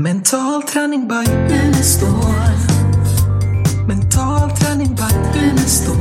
Mental 0.00 0.62
träning 0.62 1.08
by 1.08 1.32
Unestål. 1.54 2.08
Mental 3.88 4.50
träning 4.50 4.94
by 4.94 5.38
Unestål. 5.40 5.94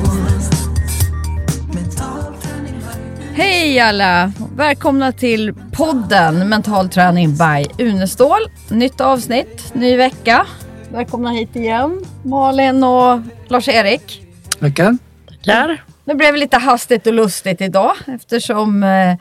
Hej 3.33 3.79
alla! 3.79 4.31
Välkomna 4.55 5.11
till 5.11 5.53
podden 5.71 6.49
Mental 6.49 6.89
träning 6.89 7.35
by 7.37 7.83
Unestål. 7.83 8.39
Nytt 8.69 9.01
avsnitt, 9.01 9.73
ny 9.73 9.97
vecka. 9.97 10.45
Välkomna 10.91 11.31
hit 11.31 11.55
igen 11.55 12.05
Malin 12.23 12.83
och 12.83 13.19
Lars-Erik. 13.47 14.21
Tackar. 14.59 14.97
Tackar. 15.27 15.83
Det 16.05 16.15
blev 16.15 16.35
lite 16.35 16.57
hastigt 16.57 17.07
och 17.07 17.13
lustigt 17.13 17.61
idag 17.61 17.93
eftersom 18.07 18.83
eh, 18.83 19.17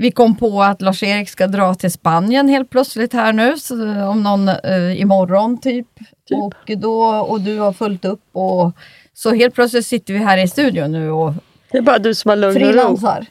vi 0.00 0.10
kom 0.10 0.36
på 0.36 0.62
att 0.62 0.82
Lars-Erik 0.82 1.28
ska 1.28 1.46
dra 1.46 1.74
till 1.74 1.92
Spanien 1.92 2.48
helt 2.48 2.70
plötsligt 2.70 3.12
här 3.12 3.32
nu, 3.32 3.58
så, 3.58 3.74
om 4.04 4.22
någon 4.22 4.48
eh, 4.48 5.00
imorgon 5.00 5.60
typ. 5.60 5.86
Och, 6.32 6.54
då, 6.78 7.02
och 7.04 7.40
du 7.40 7.58
har 7.58 7.72
fullt 7.72 8.04
upp 8.04 8.22
och 8.32 8.72
så 9.14 9.34
helt 9.34 9.54
plötsligt 9.54 9.86
sitter 9.86 10.12
vi 10.14 10.18
här 10.18 10.38
i 10.38 10.48
studion 10.48 10.92
nu 10.92 11.10
och 11.10 11.34
Det 11.72 11.78
är 11.78 11.82
bara 11.82 11.98
du 11.98 12.14
som 12.14 12.28
har 12.28 12.36
lugn 12.36 12.64
och 12.64 12.74
ro. 12.74 12.98
ja, 13.02 13.22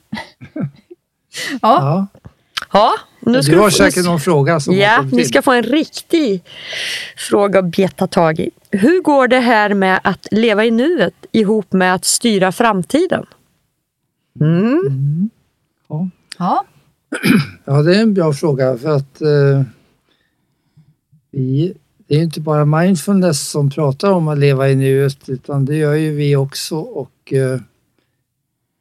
Ja. 1.61 2.07
Ja, 2.73 2.91
nu 3.19 3.43
ska 3.43 3.51
Du 3.51 3.59
har 3.59 3.69
få- 3.69 3.75
säkert 3.77 4.05
någon 4.05 4.19
fråga 4.19 4.59
som 4.59 4.75
Ja, 4.75 5.01
ni 5.11 5.25
ska 5.25 5.41
få 5.41 5.51
en 5.51 5.63
riktig 5.63 6.43
fråga 7.17 7.59
att 7.59 7.75
beta 7.75 8.07
tag 8.07 8.39
i. 8.39 8.49
Hur 8.71 9.01
går 9.01 9.27
det 9.27 9.39
här 9.39 9.73
med 9.73 9.99
att 10.03 10.27
leva 10.31 10.65
i 10.65 10.71
nuet 10.71 11.13
ihop 11.31 11.73
med 11.73 11.93
att 11.93 12.05
styra 12.05 12.51
framtiden? 12.51 13.25
Mm. 14.41 15.29
Ja 15.89 16.09
ja. 16.39 16.65
ja, 17.65 17.81
det 17.81 17.95
är 17.95 18.01
en 18.01 18.13
bra 18.13 18.33
fråga 18.33 18.77
för 18.77 18.89
att 18.89 19.21
eh, 19.21 19.63
vi, 21.31 21.73
det 22.07 22.13
är 22.13 22.17
ju 22.17 22.23
inte 22.23 22.41
bara 22.41 22.65
mindfulness 22.65 23.49
som 23.49 23.69
pratar 23.69 24.11
om 24.11 24.27
att 24.27 24.39
leva 24.39 24.69
i 24.69 24.75
nuet 24.75 25.29
utan 25.29 25.65
det 25.65 25.75
gör 25.75 25.93
ju 25.93 26.15
vi 26.15 26.35
också 26.35 26.75
och 26.75 27.33
eh, 27.33 27.59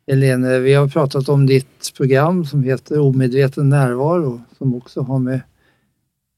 Helene, 0.07 0.59
vi 0.59 0.75
har 0.75 0.89
pratat 0.89 1.29
om 1.29 1.47
ditt 1.47 1.93
program 1.97 2.45
som 2.45 2.63
heter 2.63 2.99
Omedveten 2.99 3.69
närvaro 3.69 4.41
som 4.59 4.75
också 4.75 5.01
har 5.01 5.19
med 5.19 5.41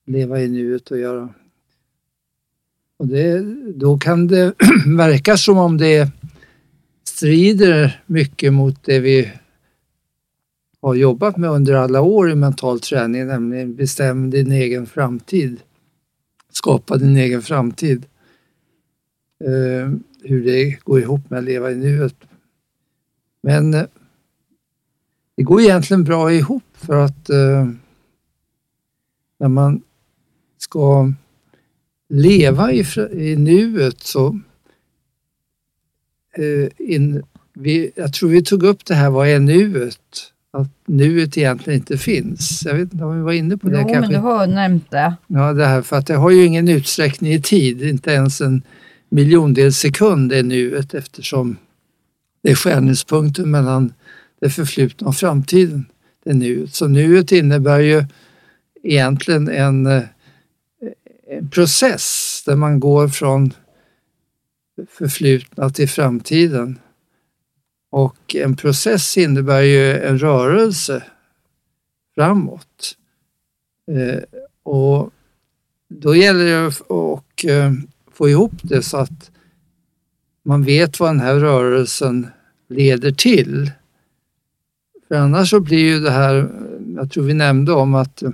leva 0.06 0.41
i 0.41 0.48
nuet 0.48 0.92
att 0.92 0.98
göra. 0.98 1.28
Och 2.98 3.06
det, 3.06 3.41
då 3.75 3.98
kan 3.98 4.27
det 4.27 4.55
verka 4.97 5.36
som 5.36 5.58
om 5.58 5.78
det 5.78 6.11
strider 7.05 8.02
mycket 8.06 8.52
mot 8.52 8.83
det 8.84 8.98
vi 9.00 9.33
har 10.81 10.95
jobbat 10.95 11.36
med 11.36 11.50
under 11.50 11.75
alla 11.75 12.00
år 12.00 12.31
i 12.31 12.34
mental 12.34 12.81
träning, 12.81 13.27
nämligen 13.27 13.75
bestäm 13.75 14.31
din 14.31 14.53
egen 14.53 14.86
framtid. 14.86 15.61
Skapa 16.53 16.97
din 16.97 17.17
egen 17.17 17.42
framtid. 17.42 18.06
Eh, 19.45 19.91
hur 20.23 20.45
det 20.45 20.84
går 20.84 21.01
ihop 21.01 21.31
med 21.31 21.39
att 21.39 21.45
leva 21.45 21.70
i 21.70 21.75
nuet. 21.75 22.14
Men 23.42 23.75
eh, 23.75 23.84
det 25.36 25.42
går 25.42 25.61
egentligen 25.61 26.05
bra 26.05 26.33
ihop 26.33 26.62
för 26.73 27.05
att 27.05 27.31
eh, 27.31 27.69
när 29.39 29.48
man 29.48 29.83
ska 30.58 31.12
leva 32.08 32.73
i, 32.73 32.84
i 33.12 33.36
nuet 33.36 34.01
så 34.01 34.41
eh, 36.36 36.69
in, 36.78 37.23
vi, 37.53 37.92
jag 37.97 38.14
tror 38.14 38.28
vi 38.28 38.42
tog 38.42 38.62
upp 38.62 38.84
det 38.84 38.95
här, 38.95 39.11
vad 39.11 39.28
är 39.28 39.41
nuet? 39.41 40.33
Att 40.53 40.69
nuet 40.87 41.39
egentligen 41.39 41.81
inte 41.81 41.98
finns. 41.98 42.62
Jag 42.67 42.75
vet 42.75 42.93
inte 42.93 43.05
om 43.05 43.17
vi 43.17 43.23
var 43.23 43.33
inne 43.33 43.56
på 43.56 43.69
det 43.69 43.79
Jo, 43.79 43.84
men 43.84 43.95
kanske. 43.95 44.12
du 44.12 44.19
har 44.19 44.47
nämnt 44.47 44.91
det. 44.91 45.15
Ja, 45.27 45.53
det 45.53 45.67
här 45.67 45.83
för 45.83 45.97
att 45.97 46.07
det 46.07 46.15
har 46.15 46.31
ju 46.31 46.45
ingen 46.45 46.69
utsträckning 46.69 47.33
i 47.33 47.42
tid, 47.42 47.83
inte 47.83 48.11
ens 48.11 48.41
en 48.41 48.62
miljondels 49.09 49.79
sekund 49.79 50.33
är 50.33 50.42
nuet 50.42 50.95
eftersom 50.95 51.57
det 52.42 52.51
är 52.51 52.55
skärningspunkten 52.55 53.51
mellan 53.51 53.92
det 54.41 54.51
förflutna 54.51 55.08
och 55.08 55.17
framtiden. 55.17 55.86
Det 56.24 56.30
är 56.30 56.35
nuet. 56.35 56.74
Så 56.74 56.89
nuet 56.89 57.33
innebär 57.33 57.79
ju 57.79 58.05
egentligen 58.83 59.48
en, 59.48 59.86
eh, 59.86 60.03
en 61.30 61.51
process 61.51 62.42
där 62.47 62.57
man 62.57 62.80
går 62.80 63.08
från 63.08 63.53
förflutna 64.98 65.70
till 65.70 65.89
framtiden. 65.89 66.79
Och 67.90 68.34
en 68.34 68.56
process 68.56 69.17
innebär 69.17 69.61
ju 69.61 69.98
en 69.98 70.18
rörelse 70.18 71.05
framåt. 72.14 72.96
Eh, 73.90 74.23
och 74.62 75.11
då 75.89 76.17
gäller 76.17 76.45
det 76.45 76.67
att 76.67 77.45
eh, 77.45 77.73
få 78.12 78.29
ihop 78.29 78.52
det 78.62 78.83
så 78.83 78.96
att 78.96 79.30
man 80.42 80.64
vet 80.64 81.00
vad 81.00 81.08
den 81.08 81.20
här 81.20 81.34
rörelsen 81.34 82.27
leder 82.68 83.12
till. 83.12 83.70
För 85.08 85.14
annars 85.14 85.50
så 85.50 85.61
blir 85.61 85.79
ju 85.79 86.00
det 86.00 86.11
här, 86.11 86.48
jag 86.96 87.11
tror 87.11 87.24
vi 87.24 87.34
nämnde 87.34 87.73
om 87.73 87.95
att 87.95 88.23
eh, 88.23 88.30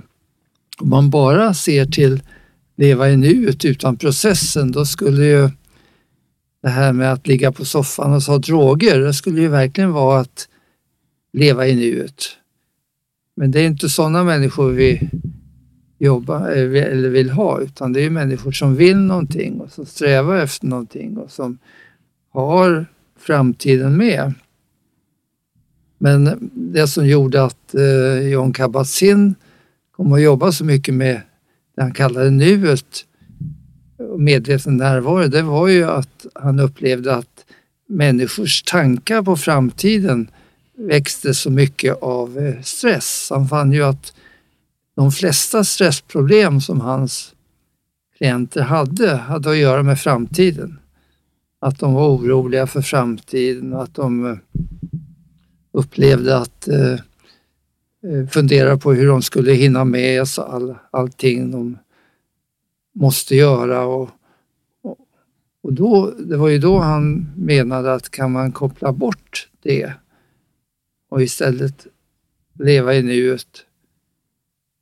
om 0.79 0.89
man 0.89 1.09
bara 1.09 1.53
ser 1.53 1.85
till 1.85 2.21
leva 2.75 3.09
i 3.09 3.17
nuet 3.17 3.65
utan 3.65 3.97
processen, 3.97 4.71
då 4.71 4.85
skulle 4.85 5.25
ju 5.25 5.49
det 6.67 6.71
här 6.71 6.93
med 6.93 7.13
att 7.13 7.27
ligga 7.27 7.51
på 7.51 7.65
soffan 7.65 8.13
och 8.13 8.23
ta 8.23 8.37
droger, 8.37 8.99
det 8.99 9.13
skulle 9.13 9.41
ju 9.41 9.47
verkligen 9.47 9.91
vara 9.91 10.19
att 10.19 10.47
leva 11.33 11.67
i 11.67 11.75
nuet. 11.75 12.23
Men 13.35 13.51
det 13.51 13.59
är 13.59 13.67
inte 13.67 13.89
sådana 13.89 14.23
människor 14.23 14.71
vi 14.71 15.09
jobbar 15.99 16.51
eh, 16.51 16.83
eller 16.83 17.09
vill 17.09 17.29
ha, 17.29 17.61
utan 17.61 17.93
det 17.93 18.01
är 18.01 18.09
människor 18.09 18.51
som 18.51 18.75
vill 18.75 18.97
någonting 18.97 19.61
och 19.61 19.71
som 19.71 19.85
strävar 19.85 20.37
efter 20.37 20.67
någonting 20.67 21.17
och 21.17 21.31
som 21.31 21.57
har 22.29 22.85
framtiden 23.19 23.97
med. 23.97 24.33
Men 25.97 26.49
det 26.53 26.87
som 26.87 27.07
gjorde 27.07 27.43
att 27.43 27.75
eh, 27.75 28.27
John 28.29 28.53
Kabat-Zinn 28.53 29.35
kom 29.91 30.13
att 30.13 30.21
jobba 30.21 30.51
så 30.51 30.65
mycket 30.65 30.93
med 30.93 31.21
det 31.75 31.81
han 31.81 31.93
kallade 31.93 32.29
nuet 32.29 33.05
medveten 34.17 34.77
närvaro, 34.77 35.27
det 35.27 35.41
var 35.41 35.67
ju 35.67 35.83
att 35.83 36.25
han 36.35 36.59
upplevde 36.59 37.15
att 37.15 37.45
människors 37.87 38.63
tankar 38.63 39.21
på 39.21 39.37
framtiden 39.37 40.27
växte 40.77 41.33
så 41.33 41.49
mycket 41.51 42.01
av 42.01 42.37
eh, 42.37 42.61
stress. 42.61 43.27
Han 43.29 43.47
fann 43.47 43.71
ju 43.71 43.83
att 43.83 44.13
de 44.95 45.11
flesta 45.11 45.63
stressproblem 45.63 46.61
som 46.61 46.81
hans 46.81 47.33
klienter 48.17 48.61
hade, 48.61 49.15
hade 49.15 49.49
att 49.49 49.57
göra 49.57 49.83
med 49.83 49.99
framtiden. 49.99 50.79
Att 51.59 51.79
de 51.79 51.93
var 51.93 52.09
oroliga 52.09 52.67
för 52.67 52.81
framtiden 52.81 53.73
och 53.73 53.83
att 53.83 53.95
de 53.95 54.25
eh, 54.25 54.37
upplevde 55.71 56.37
att 56.37 56.67
eh, 56.67 56.91
eh 56.91 58.27
fundera 58.31 58.77
på 58.77 58.93
hur 58.93 59.07
de 59.07 59.21
skulle 59.21 59.53
hinna 59.53 59.85
med 59.85 60.27
så 60.27 60.41
all, 60.41 60.75
allting 60.91 61.51
de 61.51 61.77
måste 62.99 63.35
göra. 63.35 63.85
Och, 63.85 64.09
och, 64.81 64.97
och 65.61 65.73
då, 65.73 66.11
det 66.11 66.37
var 66.37 66.47
ju 66.47 66.59
då 66.59 66.79
han 66.79 67.33
menade 67.37 67.93
att 67.93 68.09
kan 68.09 68.31
man 68.31 68.51
koppla 68.51 68.93
bort 68.93 69.49
det 69.61 69.93
och 71.09 71.21
istället 71.21 71.87
leva 72.53 72.95
i 72.95 73.03
nuet 73.03 73.65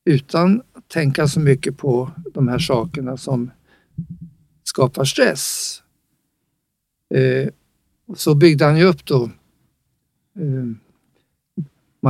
utan 0.05 0.61
att 0.73 0.87
tänka 0.87 1.27
så 1.27 1.39
mycket 1.39 1.77
på 1.77 2.11
de 2.33 2.47
här 2.47 2.59
sakerna 2.59 3.17
som 3.17 3.51
skapar 4.63 5.05
stress. 5.05 5.81
Eh, 7.13 7.49
och 8.07 8.19
så 8.19 8.35
byggde 8.35 8.65
han 8.65 8.77
ju 8.77 8.83
upp 8.83 9.05
då 9.05 9.23
eh, 10.35 10.65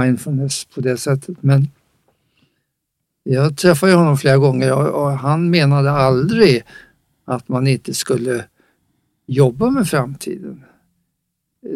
mindfulness 0.01 0.65
på 0.65 0.81
det 0.81 0.97
sättet. 0.97 1.37
Men 1.43 1.67
jag 3.27 3.57
träffade 3.57 3.93
honom 3.93 4.17
flera 4.17 4.37
gånger 4.37 4.73
och, 4.73 5.03
och 5.03 5.11
han 5.11 5.49
menade 5.49 5.91
aldrig 5.91 6.63
att 7.25 7.47
man 7.47 7.67
inte 7.67 7.93
skulle 7.93 8.45
jobba 9.27 9.69
med 9.69 9.87
framtiden. 9.87 10.63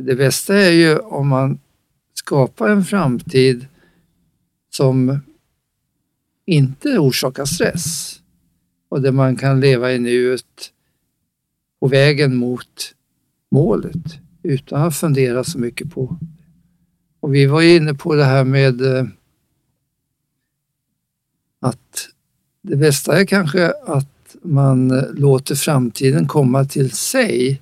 Det 0.03 0.15
bästa 0.15 0.55
är 0.55 0.71
ju 0.71 0.97
om 0.97 1.27
man 1.27 1.59
skapar 2.13 2.69
en 2.69 2.83
framtid 2.83 3.67
som 4.69 5.19
inte 6.45 6.99
orsakar 6.99 7.45
stress 7.45 8.19
och 8.89 9.01
där 9.01 9.11
man 9.11 9.35
kan 9.35 9.59
leva 9.59 9.91
i 9.91 9.99
nuet 9.99 10.71
på 11.79 11.87
vägen 11.87 12.35
mot 12.35 12.95
målet 13.51 14.19
utan 14.43 14.81
att 14.81 14.95
fundera 14.95 15.43
så 15.43 15.59
mycket 15.59 15.91
på. 15.91 16.17
Och 17.19 17.35
vi 17.35 17.45
var 17.45 17.61
ju 17.61 17.75
inne 17.75 17.93
på 17.93 18.15
det 18.15 18.25
här 18.25 18.43
med 18.43 18.81
eh, 18.81 19.05
att 21.59 22.09
det 22.61 22.75
bästa 22.75 23.19
är 23.19 23.25
kanske 23.25 23.73
att 23.85 24.35
man 24.41 24.87
låter 25.13 25.55
framtiden 25.55 26.27
komma 26.27 26.65
till 26.65 26.91
sig 26.91 27.61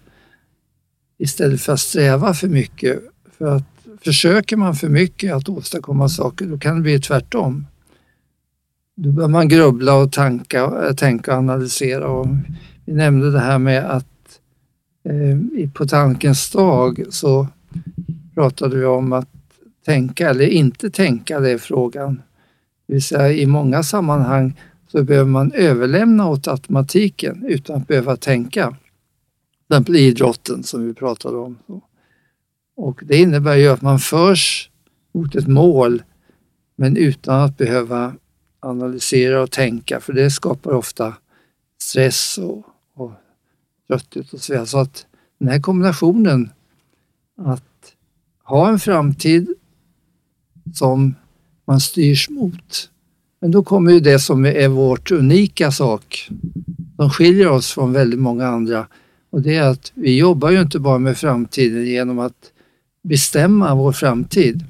istället 1.17 1.61
för 1.61 1.73
att 1.73 1.79
sträva 1.79 2.33
för 2.33 2.47
mycket. 2.47 2.99
För 3.37 3.55
att 3.55 3.63
försöker 4.01 4.57
man 4.57 4.75
för 4.75 4.89
mycket 4.89 5.33
att 5.33 5.49
åstadkomma 5.49 6.09
saker, 6.09 6.45
då 6.45 6.57
kan 6.57 6.75
det 6.75 6.81
bli 6.81 6.99
tvärtom. 6.99 7.65
då 8.95 9.11
bör 9.11 9.27
man 9.27 9.49
grubbla 9.49 9.95
och 9.95 10.11
tanka, 10.11 10.63
eh, 10.63 10.95
tänka 10.95 11.31
och 11.31 11.37
analysera. 11.37 12.07
Och 12.07 12.27
vi 12.85 12.93
nämnde 12.93 13.31
det 13.31 13.39
här 13.39 13.59
med 13.59 13.91
att 13.91 14.39
eh, 15.03 15.69
på 15.69 15.85
tankens 15.85 16.51
dag 16.51 17.03
så 17.09 17.47
pratade 18.33 18.77
vi 18.77 18.85
om 18.85 19.13
att 19.13 19.29
tänka 19.85 20.29
eller 20.29 20.45
inte 20.45 20.89
tänka, 20.89 21.39
det 21.39 21.51
är 21.51 21.57
frågan. 21.57 22.21
Det 22.87 22.93
vill 22.93 23.03
säga 23.03 23.31
i 23.31 23.45
många 23.45 23.83
sammanhang 23.83 24.59
så 24.87 25.03
behöver 25.03 25.29
man 25.29 25.51
överlämna 25.51 26.27
åt 26.27 26.47
automatiken 26.47 27.45
utan 27.47 27.75
att 27.75 27.87
behöva 27.87 28.15
tänka. 28.15 28.69
Till 28.69 29.75
exempel 29.75 29.95
idrotten 29.95 30.63
som 30.63 30.87
vi 30.87 30.93
pratade 30.93 31.37
om. 31.37 31.57
Och 32.75 33.01
det 33.05 33.17
innebär 33.17 33.55
ju 33.55 33.67
att 33.67 33.81
man 33.81 33.99
förs 33.99 34.69
mot 35.13 35.35
ett 35.35 35.47
mål 35.47 36.03
men 36.75 36.97
utan 36.97 37.41
att 37.41 37.57
behöva 37.57 38.15
analysera 38.59 39.41
och 39.41 39.51
tänka 39.51 39.99
för 39.99 40.13
det 40.13 40.31
skapar 40.31 40.71
ofta 40.71 41.13
stress 41.81 42.37
och, 42.37 42.63
och 42.95 43.11
trötthet 43.87 44.33
och 44.33 44.41
så 44.41 44.53
vidare. 44.53 44.67
Så 44.67 44.79
att 44.79 45.05
den 45.39 45.47
här 45.47 45.59
kombinationen 45.59 46.49
att 47.37 47.95
ha 48.43 48.69
en 48.69 48.79
framtid 48.79 49.53
som 50.73 51.15
man 51.67 51.79
styrs 51.79 52.29
mot. 52.29 52.89
Men 53.41 53.51
då 53.51 53.63
kommer 53.63 53.91
ju 53.91 53.99
det 53.99 54.19
som 54.19 54.45
är 54.45 54.67
vårt 54.67 55.11
unika 55.11 55.71
sak 55.71 56.29
som 56.95 57.09
skiljer 57.09 57.47
oss 57.47 57.71
från 57.71 57.93
väldigt 57.93 58.19
många 58.19 58.47
andra 58.47 58.87
och 59.29 59.41
det 59.41 59.55
är 59.55 59.69
att 59.69 59.91
vi 59.95 60.17
jobbar 60.17 60.49
ju 60.49 60.61
inte 60.61 60.79
bara 60.79 60.99
med 60.99 61.17
framtiden 61.17 61.85
genom 61.85 62.19
att 62.19 62.51
bestämma 63.03 63.75
vår 63.75 63.91
framtid 63.91 64.65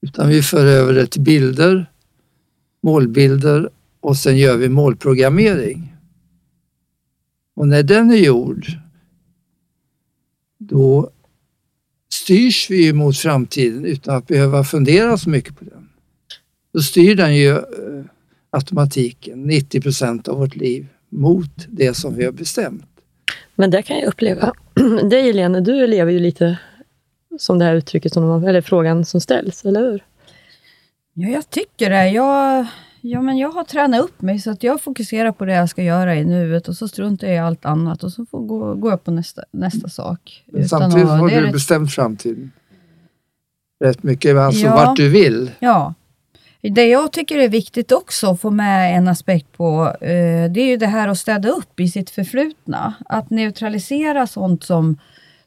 utan 0.00 0.28
vi 0.28 0.42
för 0.42 0.66
över 0.66 0.94
det 0.94 1.06
till 1.06 1.20
bilder, 1.20 1.90
målbilder 2.82 3.70
och 4.00 4.16
sen 4.16 4.38
gör 4.38 4.56
vi 4.56 4.68
målprogrammering. 4.68 5.96
Och 7.56 7.68
när 7.68 7.82
den 7.82 8.10
är 8.10 8.16
gjord 8.16 8.66
då 10.58 11.10
styrs 12.14 12.70
vi 12.70 12.92
mot 12.92 13.18
framtiden 13.18 13.84
utan 13.84 14.16
att 14.16 14.26
behöva 14.26 14.64
fundera 14.64 15.18
så 15.18 15.30
mycket 15.30 15.58
på 15.58 15.64
den. 15.64 15.88
Då 16.72 16.80
styr 16.80 17.14
den 17.14 17.36
ju 17.36 17.50
eh, 17.50 17.60
automatiken 18.50 19.42
90 19.42 19.80
procent 19.80 20.28
av 20.28 20.38
vårt 20.38 20.56
liv 20.56 20.86
mot 21.08 21.66
det 21.68 21.94
som 21.94 22.14
vi 22.14 22.24
har 22.24 22.32
bestämt. 22.32 22.84
Men 23.54 23.70
det 23.70 23.82
kan 23.82 23.98
jag 23.98 24.06
uppleva. 24.06 24.52
Dig 25.10 25.22
Helene, 25.22 25.60
du 25.60 25.86
lever 25.86 26.12
ju 26.12 26.18
lite 26.18 26.58
som 27.38 27.58
det 27.58 27.64
här 27.64 27.74
uttrycket, 27.74 28.12
som, 28.12 28.44
eller 28.44 28.60
frågan 28.60 29.04
som 29.04 29.20
ställs, 29.20 29.64
eller 29.64 29.80
hur? 29.80 30.04
Ja, 31.14 31.28
jag 31.28 31.50
tycker 31.50 31.90
det. 31.90 32.08
Jag, 32.08 32.66
ja, 33.06 33.22
men 33.22 33.38
jag 33.38 33.50
har 33.50 33.64
tränat 33.64 34.00
upp 34.00 34.22
mig 34.22 34.38
så 34.38 34.50
att 34.50 34.62
jag 34.62 34.80
fokuserar 34.80 35.32
på 35.32 35.44
det 35.44 35.52
jag 35.54 35.68
ska 35.68 35.82
göra 35.82 36.14
i 36.16 36.24
nuet 36.24 36.68
och 36.68 36.76
så 36.76 36.88
struntar 36.88 37.26
jag 37.26 37.36
i 37.36 37.38
allt 37.38 37.64
annat 37.64 38.04
och 38.04 38.12
så 38.12 38.26
får 38.26 38.40
gå, 38.40 38.74
går 38.74 38.90
jag 38.90 39.04
på 39.04 39.10
nästa, 39.10 39.42
nästa 39.50 39.88
sak. 39.88 40.44
Men 40.46 40.68
samtidigt 40.68 41.08
att, 41.08 41.18
har 41.20 41.28
du 41.28 41.40
rätt- 41.40 41.52
bestämt 41.52 41.92
framtiden. 41.92 42.52
Rätt 43.84 44.02
mycket, 44.02 44.36
alltså 44.36 44.64
Ja. 44.66 44.74
vart 44.76 44.96
du 44.96 45.08
vill. 45.08 45.50
Ja. 45.58 45.94
Det 46.60 46.86
jag 46.86 47.12
tycker 47.12 47.38
är 47.38 47.48
viktigt 47.48 47.92
också 47.92 48.30
att 48.30 48.40
få 48.40 48.50
med 48.50 48.96
en 48.96 49.08
aspekt 49.08 49.52
på, 49.56 49.88
eh, 50.00 50.50
det 50.50 50.60
är 50.60 50.66
ju 50.66 50.76
det 50.76 50.86
här 50.86 51.08
att 51.08 51.18
städa 51.18 51.48
upp 51.48 51.80
i 51.80 51.88
sitt 51.88 52.10
förflutna. 52.10 52.94
Att 53.06 53.30
neutralisera 53.30 54.26
sånt 54.26 54.64
som, 54.64 54.98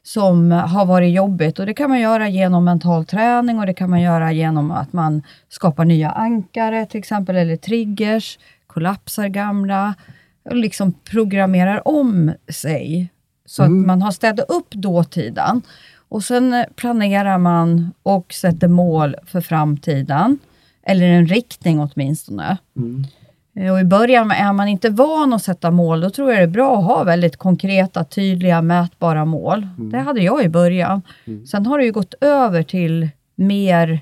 som 0.08 0.50
har 0.50 0.86
varit 0.86 1.14
jobbigt. 1.14 1.58
Och 1.58 1.66
det 1.66 1.74
kan 1.74 1.90
man 1.90 2.00
göra 2.00 2.28
genom 2.28 2.64
mental 2.64 3.04
träning 3.04 3.58
och 3.58 3.66
det 3.66 3.74
kan 3.74 3.90
man 3.90 4.00
göra 4.00 4.32
genom 4.32 4.70
att 4.70 4.92
man 4.92 5.22
skapar 5.48 5.84
nya 5.84 6.10
ankare 6.10 6.86
till 6.86 6.98
exempel, 6.98 7.36
eller 7.36 7.56
triggers, 7.56 8.38
kollapsar 8.66 9.28
gamla, 9.28 9.94
och 10.44 10.56
liksom 10.56 10.92
programmerar 10.92 11.88
om 11.88 12.32
sig. 12.48 13.08
Så 13.46 13.62
att 13.62 13.70
man 13.70 14.02
har 14.02 14.10
städat 14.10 14.50
upp 14.50 14.70
dåtiden. 14.70 15.62
Och 16.08 16.24
sen 16.24 16.64
planerar 16.76 17.38
man 17.38 17.92
och 18.02 18.32
sätter 18.32 18.68
mål 18.68 19.16
för 19.26 19.40
framtiden. 19.40 20.38
Eller 20.82 21.06
en 21.06 21.26
riktning 21.26 21.80
åtminstone. 21.80 22.58
Eh, 22.76 23.17
Och 23.72 23.80
I 23.80 23.84
början 23.84 24.30
är 24.30 24.52
man 24.52 24.68
inte 24.68 24.90
van 24.90 25.32
att 25.32 25.42
sätta 25.42 25.70
mål, 25.70 26.00
då 26.00 26.10
tror 26.10 26.30
jag 26.30 26.38
det 26.38 26.42
är 26.42 26.46
bra 26.46 26.78
att 26.78 26.84
ha 26.84 27.04
väldigt 27.04 27.36
konkreta, 27.36 28.04
tydliga, 28.04 28.62
mätbara 28.62 29.24
mål. 29.24 29.68
Det 29.76 29.98
hade 29.98 30.20
jag 30.20 30.44
i 30.44 30.48
början. 30.48 31.02
Sen 31.50 31.66
har 31.66 31.78
det 31.78 31.84
ju 31.84 31.92
gått 31.92 32.14
över 32.20 32.62
till 32.62 33.08
mer 33.36 34.00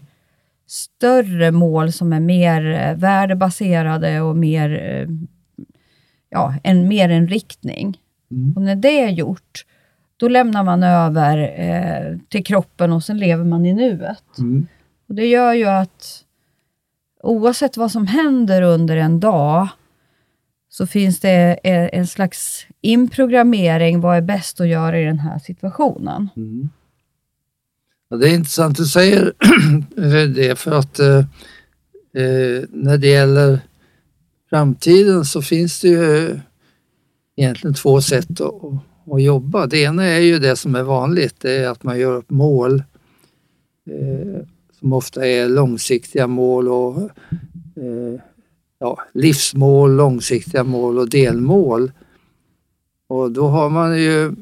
större 0.67 1.51
mål 1.51 1.93
som 1.93 2.13
är 2.13 2.21
mer 2.21 2.71
eh, 2.71 2.97
värdebaserade 2.97 4.21
och 4.21 4.37
mer, 4.37 4.71
eh, 4.83 5.09
ja, 6.31 6.55
en, 6.63 6.89
mer 6.89 7.09
en 7.09 7.29
riktning. 7.29 8.01
Och 8.57 8.63
när 8.63 8.77
det 8.77 9.03
är 9.03 9.09
gjort, 9.09 9.65
då 10.17 10.29
lämnar 10.29 10.65
man 10.65 10.83
över 10.83 11.39
eh, 11.61 12.19
till 12.29 12.45
kroppen 12.45 12.93
och 12.93 13.05
sen 13.05 13.19
lever 13.19 13.45
man 13.45 13.67
i 13.67 13.73
nuet. 13.73 14.39
Mm. 14.39 14.67
Och 15.09 15.15
Det 15.15 15.27
gör 15.27 15.53
ju 15.53 15.67
att 15.67 16.23
oavsett 17.27 17.77
vad 17.77 17.93
som 17.93 18.07
händer 18.07 18.63
under 18.63 18.97
en 18.97 19.21
dag, 19.21 19.69
så 20.69 20.87
finns 20.87 21.21
det 21.21 21.59
en 21.63 22.07
slags 22.07 22.67
inprogrammering. 22.81 24.01
Vad 24.01 24.17
är 24.17 24.21
bäst 24.21 24.61
att 24.61 24.69
göra 24.69 25.01
i 25.01 25.05
den 25.05 25.19
här 25.19 25.39
situationen? 25.39 26.29
Mm. 26.37 26.69
Ja, 28.09 28.17
det 28.17 28.29
är 28.29 28.35
intressant 28.35 28.77
du 28.77 28.85
säger 28.85 29.33
det 30.35 30.59
för 30.59 30.73
att 30.73 30.99
eh, 30.99 31.19
eh, 32.15 32.65
när 32.69 32.99
det 32.99 33.09
gäller 33.09 33.61
framtiden 34.51 35.25
så 35.25 35.43
finns 35.43 35.81
det 35.81 35.89
ju 35.89 36.41
egentligen 37.37 37.75
två 37.75 38.01
sätt 38.01 38.41
att, 38.41 38.65
att, 38.65 39.13
att 39.13 39.23
jobba. 39.23 39.67
Det 39.67 39.79
ena 39.79 40.05
är 40.05 40.21
ju 40.21 40.39
det 40.39 40.57
som 40.57 40.75
är 40.75 40.83
vanligt, 40.83 41.41
det 41.41 41.57
är 41.57 41.69
att 41.69 41.83
man 41.83 41.99
gör 41.99 42.17
upp 42.17 42.31
mål 42.31 42.83
eh, 43.91 44.47
som 44.87 44.93
ofta 44.93 45.27
är 45.27 45.49
långsiktiga 45.49 46.27
mål 46.27 46.69
och 46.69 47.03
eh, 47.77 48.21
ja, 48.79 48.99
livsmål, 49.15 49.97
långsiktiga 49.97 50.65
mål 50.65 50.99
och 50.99 51.09
delmål. 51.09 51.93
Och 53.09 53.33
då 53.33 53.49
har 53.49 53.71
man 53.71 54.03
ju, 54.03 54.33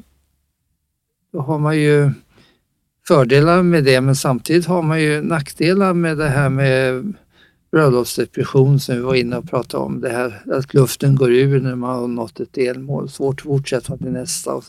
då 1.33 1.39
har 1.39 1.59
man 1.59 1.77
ju 1.77 2.11
fördelar 3.07 3.63
med 3.63 3.83
det 3.83 4.01
men 4.01 4.15
samtidigt 4.15 4.65
har 4.65 4.81
man 4.81 5.01
ju 5.01 5.21
nackdelar 5.21 5.93
med 5.93 6.17
det 6.17 6.29
här 6.29 6.49
med 6.49 7.13
bröllopsdepression 7.71 8.79
som 8.79 8.95
vi 8.95 9.01
var 9.01 9.15
inne 9.15 9.37
och 9.37 9.49
pratade 9.49 9.83
om. 9.83 10.01
Det 10.01 10.09
här 10.09 10.43
att 10.51 10.73
luften 10.73 11.15
går 11.15 11.31
ur 11.31 11.61
när 11.61 11.75
man 11.75 11.99
har 11.99 12.07
nått 12.07 12.39
ett 12.39 12.53
delmål, 12.53 13.09
svårt 13.09 13.39
att 13.39 13.45
fortsätta 13.45 13.97
till 13.97 14.11
nästa. 14.11 14.61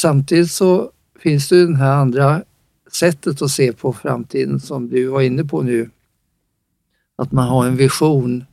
Samtidigt 0.00 0.50
så 0.50 0.90
finns 1.18 1.48
det 1.48 1.56
ju 1.56 1.74
här 1.74 1.92
andra 1.92 2.42
sättet 2.94 3.42
att 3.42 3.50
se 3.50 3.72
på 3.72 3.92
framtiden 3.92 4.60
som 4.60 4.88
du 4.88 5.06
var 5.06 5.20
inne 5.20 5.44
på 5.44 5.62
nu. 5.62 5.90
Att 7.16 7.32
man 7.32 7.48
har 7.48 7.66
en 7.66 7.76
vision 7.76 8.44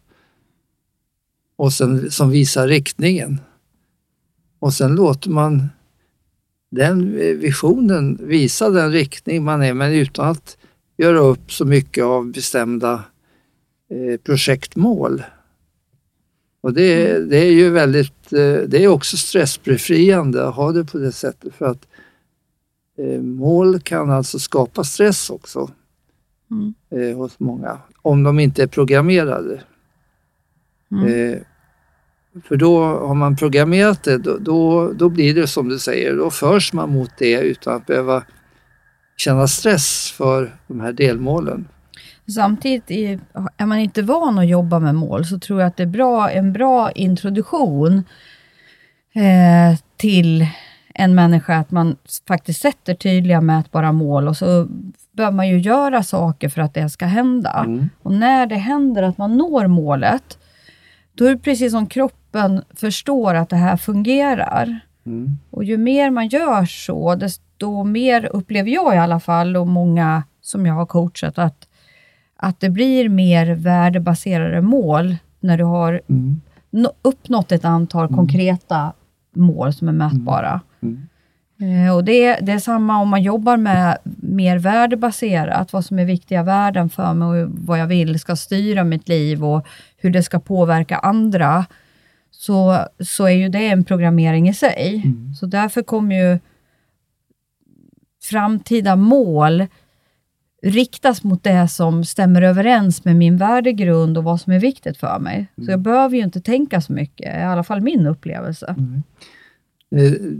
och 1.55 1.73
sen, 1.73 2.11
som 2.11 2.29
visar 2.29 2.67
riktningen. 2.67 3.41
Och 4.59 4.73
sen 4.73 4.95
låter 4.95 5.29
man 5.29 5.69
den 6.71 7.11
visionen 7.39 8.17
visa 8.21 8.69
den 8.69 8.91
riktning 8.91 9.43
man 9.43 9.63
är 9.63 9.73
men 9.73 9.93
utan 9.93 10.27
att 10.27 10.57
göra 10.97 11.19
upp 11.19 11.51
så 11.51 11.65
mycket 11.65 12.03
av 12.03 12.31
bestämda 12.31 13.03
eh, 13.89 14.19
projektmål. 14.19 15.23
Och 16.61 16.73
det, 16.73 16.83
är- 17.11 17.19
det 17.19 17.37
är 17.37 17.51
ju 17.51 17.69
väldigt, 17.69 18.33
eh, 18.33 18.57
det 18.67 18.83
är 18.83 18.87
också 18.87 19.17
stressbefriande 19.17 20.47
att 20.47 20.55
ha 20.55 20.71
det 20.71 20.85
på 20.85 20.97
det 20.97 21.11
sättet 21.11 21.53
för 21.55 21.65
att 21.65 21.87
mål 23.21 23.79
kan 23.79 24.11
alltså 24.11 24.39
skapa 24.39 24.83
stress 24.83 25.29
också 25.29 25.69
Mm. 26.51 26.73
eh, 26.91 27.17
hos 27.17 27.39
många 27.39 27.77
om 28.01 28.23
de 28.23 28.39
inte 28.39 28.63
är 28.63 28.67
programmerade. 28.67 29.61
Mm. 30.91 31.33
Eh, 31.33 31.39
för 32.43 32.55
då 32.55 32.83
har 32.83 33.15
man 33.15 33.35
programmerat 33.35 34.03
det, 34.03 34.17
då, 34.17 34.37
då, 34.37 34.91
då 34.93 35.09
blir 35.09 35.35
det 35.35 35.47
som 35.47 35.69
du 35.69 35.79
säger, 35.79 36.15
då 36.15 36.29
förs 36.29 36.73
man 36.73 36.89
mot 36.93 37.11
det 37.17 37.41
utan 37.41 37.75
att 37.75 37.85
behöva 37.85 38.23
känna 39.17 39.47
stress 39.47 40.13
för 40.17 40.55
de 40.67 40.79
här 40.79 40.93
delmålen. 40.93 41.67
Samtidigt, 42.35 42.91
är, 42.91 43.19
är 43.57 43.65
man 43.65 43.79
inte 43.79 44.01
van 44.01 44.39
att 44.39 44.47
jobba 44.47 44.79
med 44.79 44.95
mål, 44.95 45.25
så 45.25 45.39
tror 45.39 45.59
jag 45.59 45.67
att 45.67 45.77
det 45.77 45.83
är 45.83 45.87
bra, 45.87 46.31
en 46.31 46.53
bra 46.53 46.91
introduktion 46.91 48.03
eh, 49.13 49.79
till 49.97 50.47
en 50.99 51.15
människa, 51.15 51.57
att 51.57 51.71
man 51.71 51.95
faktiskt 52.27 52.61
sätter 52.61 52.93
tydliga 52.93 53.41
mätbara 53.41 53.91
mål 53.91 54.27
och 54.27 54.37
så 54.37 54.67
bör 55.11 55.31
man 55.31 55.47
ju 55.49 55.59
göra 55.59 56.03
saker 56.03 56.49
för 56.49 56.61
att 56.61 56.73
det 56.73 56.89
ska 56.89 57.05
hända. 57.05 57.65
Och 58.03 58.13
när 58.13 58.45
det 58.47 58.55
händer 58.55 59.03
att 59.03 59.17
man 59.17 59.37
når 59.37 59.67
målet, 59.67 60.37
då 61.13 61.25
är 61.25 61.29
det 61.29 61.37
precis 61.37 61.71
som 61.71 61.87
kroppen 61.87 62.61
förstår 62.75 63.33
att 63.35 63.49
det 63.49 63.55
här 63.55 63.77
fungerar. 63.77 64.79
Och 65.49 65.63
ju 65.63 65.77
mer 65.77 66.09
man 66.09 66.27
gör 66.27 66.65
så, 66.65 67.15
desto 67.15 67.83
mer 67.83 68.25
upplever 68.33 68.69
jag 68.71 68.95
i 68.95 68.97
alla 68.97 69.19
fall 69.19 69.57
och 69.57 69.67
många 69.67 70.23
som 70.41 70.65
jag 70.65 70.73
har 70.73 70.85
coachat 70.85 71.37
att, 71.37 71.67
att 72.35 72.59
det 72.59 72.69
blir 72.69 73.09
mer 73.09 73.55
värdebaserade 73.55 74.61
mål 74.61 75.15
när 75.39 75.57
du 75.57 75.63
har 75.63 76.01
Mm. 76.09 76.41
nå- 76.69 76.93
uppnått 77.01 77.51
ett 77.51 77.65
antal 77.65 78.07
konkreta 78.15 78.93
mål 79.35 79.73
som 79.73 79.87
är 79.87 79.91
mätbara. 79.93 80.61
Mm. 80.81 81.07
Och 81.95 82.03
det, 82.03 82.35
det 82.35 82.51
är 82.51 82.59
samma 82.59 83.01
om 83.01 83.09
man 83.09 83.23
jobbar 83.23 83.57
med 83.57 83.97
mer 84.21 84.57
värdebaserat, 84.57 85.73
vad 85.73 85.85
som 85.85 85.99
är 85.99 86.05
viktiga 86.05 86.43
värden 86.43 86.89
för 86.89 87.13
mig 87.13 87.43
och 87.43 87.49
vad 87.51 87.79
jag 87.79 87.87
vill 87.87 88.19
ska 88.19 88.35
styra 88.35 88.83
mitt 88.83 89.09
liv 89.09 89.45
och 89.45 89.67
hur 89.97 90.09
det 90.09 90.23
ska 90.23 90.39
påverka 90.39 90.97
andra, 90.97 91.65
så, 92.31 92.85
så 92.99 93.25
är 93.25 93.35
ju 93.35 93.49
det 93.49 93.67
en 93.67 93.83
programmering 93.83 94.49
i 94.49 94.53
sig. 94.53 95.01
Mm. 95.05 95.33
Så 95.33 95.45
därför 95.45 95.81
kommer 95.81 96.15
ju 96.15 96.39
framtida 98.21 98.95
mål 98.95 99.65
riktas 100.61 101.23
mot 101.23 101.43
det 101.43 101.67
som 101.67 102.05
stämmer 102.05 102.41
överens 102.41 103.05
med 103.05 103.15
min 103.15 103.37
värdegrund 103.37 104.17
och 104.17 104.23
vad 104.23 104.41
som 104.41 104.53
är 104.53 104.59
viktigt 104.59 104.97
för 104.97 105.19
mig. 105.19 105.47
Så 105.65 105.71
jag 105.71 105.79
behöver 105.79 106.17
ju 106.17 106.23
inte 106.23 106.41
tänka 106.41 106.81
så 106.81 106.93
mycket, 106.93 107.37
i 107.37 107.41
alla 107.41 107.63
fall 107.63 107.81
min 107.81 108.07
upplevelse. 108.07 108.75
Eh, 108.77 108.83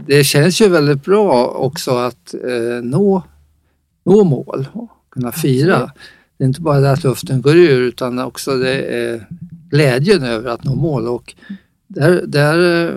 Det 0.06 0.24
känns 0.24 0.60
ju 0.60 0.68
väldigt 0.68 1.04
bra 1.04 1.46
också 1.46 1.90
att 1.90 2.34
eh, 2.34 2.82
nå, 2.82 3.22
nå 4.04 4.24
mål 4.24 4.68
och 4.72 4.90
kunna 5.10 5.32
fira. 5.32 5.92
Det 6.36 6.44
är 6.44 6.48
inte 6.48 6.60
bara 6.60 6.80
det 6.80 6.92
att 6.92 7.04
luften 7.04 7.42
går 7.42 7.56
ur 7.56 7.80
utan 7.80 8.18
också 8.18 8.56
det 8.56 8.82
är 8.82 9.26
glädjen 9.70 10.22
över 10.22 10.50
att 10.50 10.64
nå 10.64 10.74
mål. 10.74 11.08
Och 11.08 11.34
där, 11.86 12.22
där 12.26 12.86
eh, 12.88 12.94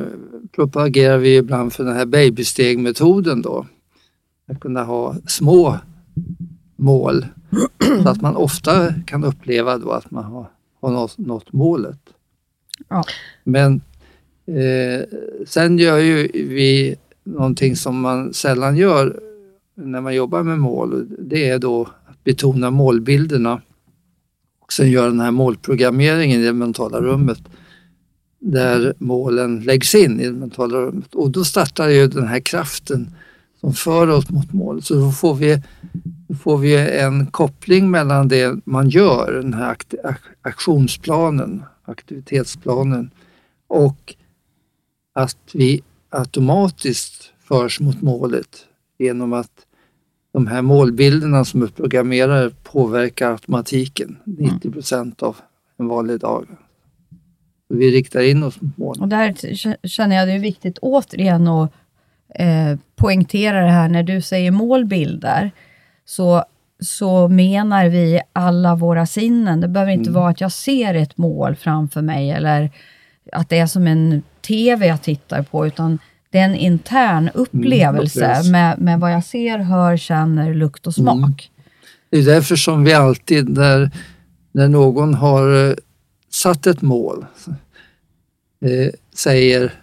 propagerar 0.51 1.17
vi 1.17 1.37
ibland 1.37 1.73
för 1.73 1.83
den 1.83 1.95
här 1.95 2.05
babystegmetoden 2.05 3.41
då. 3.41 3.65
Att 4.47 4.59
kunna 4.59 4.83
ha 4.83 5.15
små 5.27 5.77
mål 6.75 7.25
så 8.03 8.09
att 8.09 8.21
man 8.21 8.35
ofta 8.35 8.93
kan 9.05 9.23
uppleva 9.23 9.77
då 9.77 9.91
att 9.91 10.11
man 10.11 10.23
har, 10.23 10.49
har 10.81 10.91
nått, 10.91 11.17
nått 11.17 11.53
målet. 11.53 11.99
Ja. 12.87 13.03
Men 13.43 13.81
eh, 14.45 15.05
sen 15.47 15.77
gör 15.77 15.97
ju 15.97 16.29
vi 16.33 16.95
någonting 17.23 17.75
som 17.75 17.99
man 17.99 18.33
sällan 18.33 18.77
gör 18.77 19.19
när 19.75 20.01
man 20.01 20.15
jobbar 20.15 20.43
med 20.43 20.59
mål. 20.59 21.07
Det 21.19 21.49
är 21.49 21.59
då 21.59 21.81
att 21.81 22.23
betona 22.23 22.71
målbilderna 22.71 23.61
och 24.59 24.73
sen 24.73 24.91
göra 24.91 25.07
den 25.07 25.19
här 25.19 25.31
målprogrammeringen 25.31 26.41
i 26.41 26.45
det 26.45 26.53
mentala 26.53 27.01
rummet 27.01 27.39
där 28.39 28.93
målen 28.97 29.59
läggs 29.59 29.95
in 29.95 30.19
i 30.19 30.25
det 30.25 30.31
mentala 30.31 30.77
rummet. 30.77 31.15
Och 31.15 31.31
då 31.31 31.43
startar 31.43 31.87
ju 31.87 32.07
den 32.07 32.27
här 32.27 32.39
kraften 32.39 33.07
som 33.59 33.73
för 33.73 34.07
oss 34.07 34.29
mot 34.29 34.53
målet. 34.53 34.85
Så 34.85 34.93
då 34.93 35.11
får 35.11 35.35
vi, 35.35 35.61
då 36.27 36.35
får 36.35 36.57
vi 36.57 36.99
en 36.99 37.27
koppling 37.27 37.91
mellan 37.91 38.27
det 38.27 38.55
man 38.65 38.89
gör, 38.89 39.31
den 39.31 39.53
här 39.53 39.77
aktionsplanen, 40.41 41.63
aktivitetsplanen 41.85 43.11
och 43.67 44.15
att 45.13 45.37
vi 45.53 45.81
automatiskt 46.09 47.33
förs 47.39 47.79
mot 47.79 48.01
målet 48.01 48.65
genom 48.97 49.33
att 49.33 49.51
de 50.33 50.47
här 50.47 50.61
målbilderna 50.61 51.45
som 51.45 51.61
är 51.61 51.67
programmerade 51.67 52.51
påverkar 52.63 53.31
automatiken 53.31 54.17
90 54.23 54.71
procent 54.71 55.23
av 55.23 55.37
en 55.77 55.87
vanlig 55.87 56.19
dag. 56.19 56.47
Vi 57.69 57.91
riktar 57.91 58.21
in 58.21 58.43
oss 58.43 58.61
mot 58.61 58.77
målet. 58.77 59.01
Och 59.01 59.07
där 59.07 59.87
känner 59.87 60.15
jag 60.15 60.27
det 60.27 60.33
är 60.33 60.39
viktigt 60.39 60.77
återigen 60.77 61.47
att 61.47 61.71
eh, 62.35 62.79
poängtera 62.95 63.61
det 63.61 63.71
här 63.71 63.89
när 63.89 64.03
du 64.03 64.21
säger 64.21 64.51
målbilder, 64.51 65.51
så, 66.05 66.43
så 66.79 67.27
menar 67.27 67.89
vi 67.89 68.21
alla 68.33 68.75
våra 68.75 69.05
sinnen. 69.05 69.61
Det 69.61 69.67
behöver 69.67 69.91
inte 69.91 70.11
vara 70.11 70.29
att 70.29 70.41
jag 70.41 70.51
ser 70.51 70.93
ett 70.93 71.17
mål 71.17 71.55
framför 71.55 72.01
mig 72.01 72.31
eller 72.31 72.71
att 73.31 73.49
det 73.49 73.57
är 73.57 73.67
som 73.67 73.87
en 73.87 74.23
TV 74.47 74.87
jag 74.87 75.01
tittar 75.01 75.43
på, 75.43 75.67
utan 75.67 75.99
det 76.29 76.39
är 76.39 76.45
en 76.45 76.55
intern 76.55 77.29
upplevelse 77.33 78.19
upplevelse. 78.19 78.51
med, 78.51 78.79
med 78.79 78.99
vad 78.99 79.13
jag 79.13 79.23
ser, 79.23 79.57
hör, 79.57 79.97
känner, 79.97 80.53
lukt 80.53 80.87
och 80.87 80.93
smak. 80.93 81.51
Det 82.09 82.17
är 82.17 82.25
därför 82.25 82.55
som 82.55 82.83
vi 82.83 82.93
alltid 82.93 83.49
när, 83.49 83.91
när 84.51 84.67
någon 84.67 85.13
har 85.13 85.69
eh, 85.69 85.75
satt 86.29 86.67
ett 86.67 86.81
mål 86.81 87.25
eh, 88.65 88.93
säger 89.15 89.73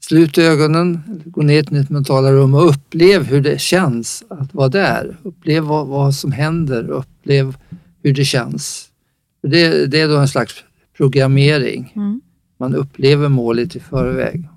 slut 0.00 0.38
ögonen, 0.38 1.00
gå 1.24 1.42
ner 1.42 1.62
till 1.62 1.76
ditt 1.76 1.90
mentala 1.90 2.32
rum 2.32 2.54
och 2.54 2.68
upplev 2.68 3.24
hur 3.24 3.40
det 3.40 3.60
känns 3.60 4.24
att 4.28 4.54
vara 4.54 4.68
där. 4.68 5.16
Upplev 5.22 5.62
vad, 5.62 5.86
vad 5.86 6.14
som 6.14 6.32
händer, 6.32 6.90
upplev 6.90 7.56
hur 8.02 8.12
det 8.12 8.24
känns. 8.24 8.88
Det, 9.42 9.86
det 9.86 10.00
är 10.00 10.08
då 10.08 10.16
en 10.16 10.28
slags 10.28 10.54
programmering. 10.96 11.92
Mm. 11.96 12.20
Man 12.56 12.74
upplever 12.74 13.28
målet 13.28 13.76
i 13.76 13.80
förväg 13.80 14.48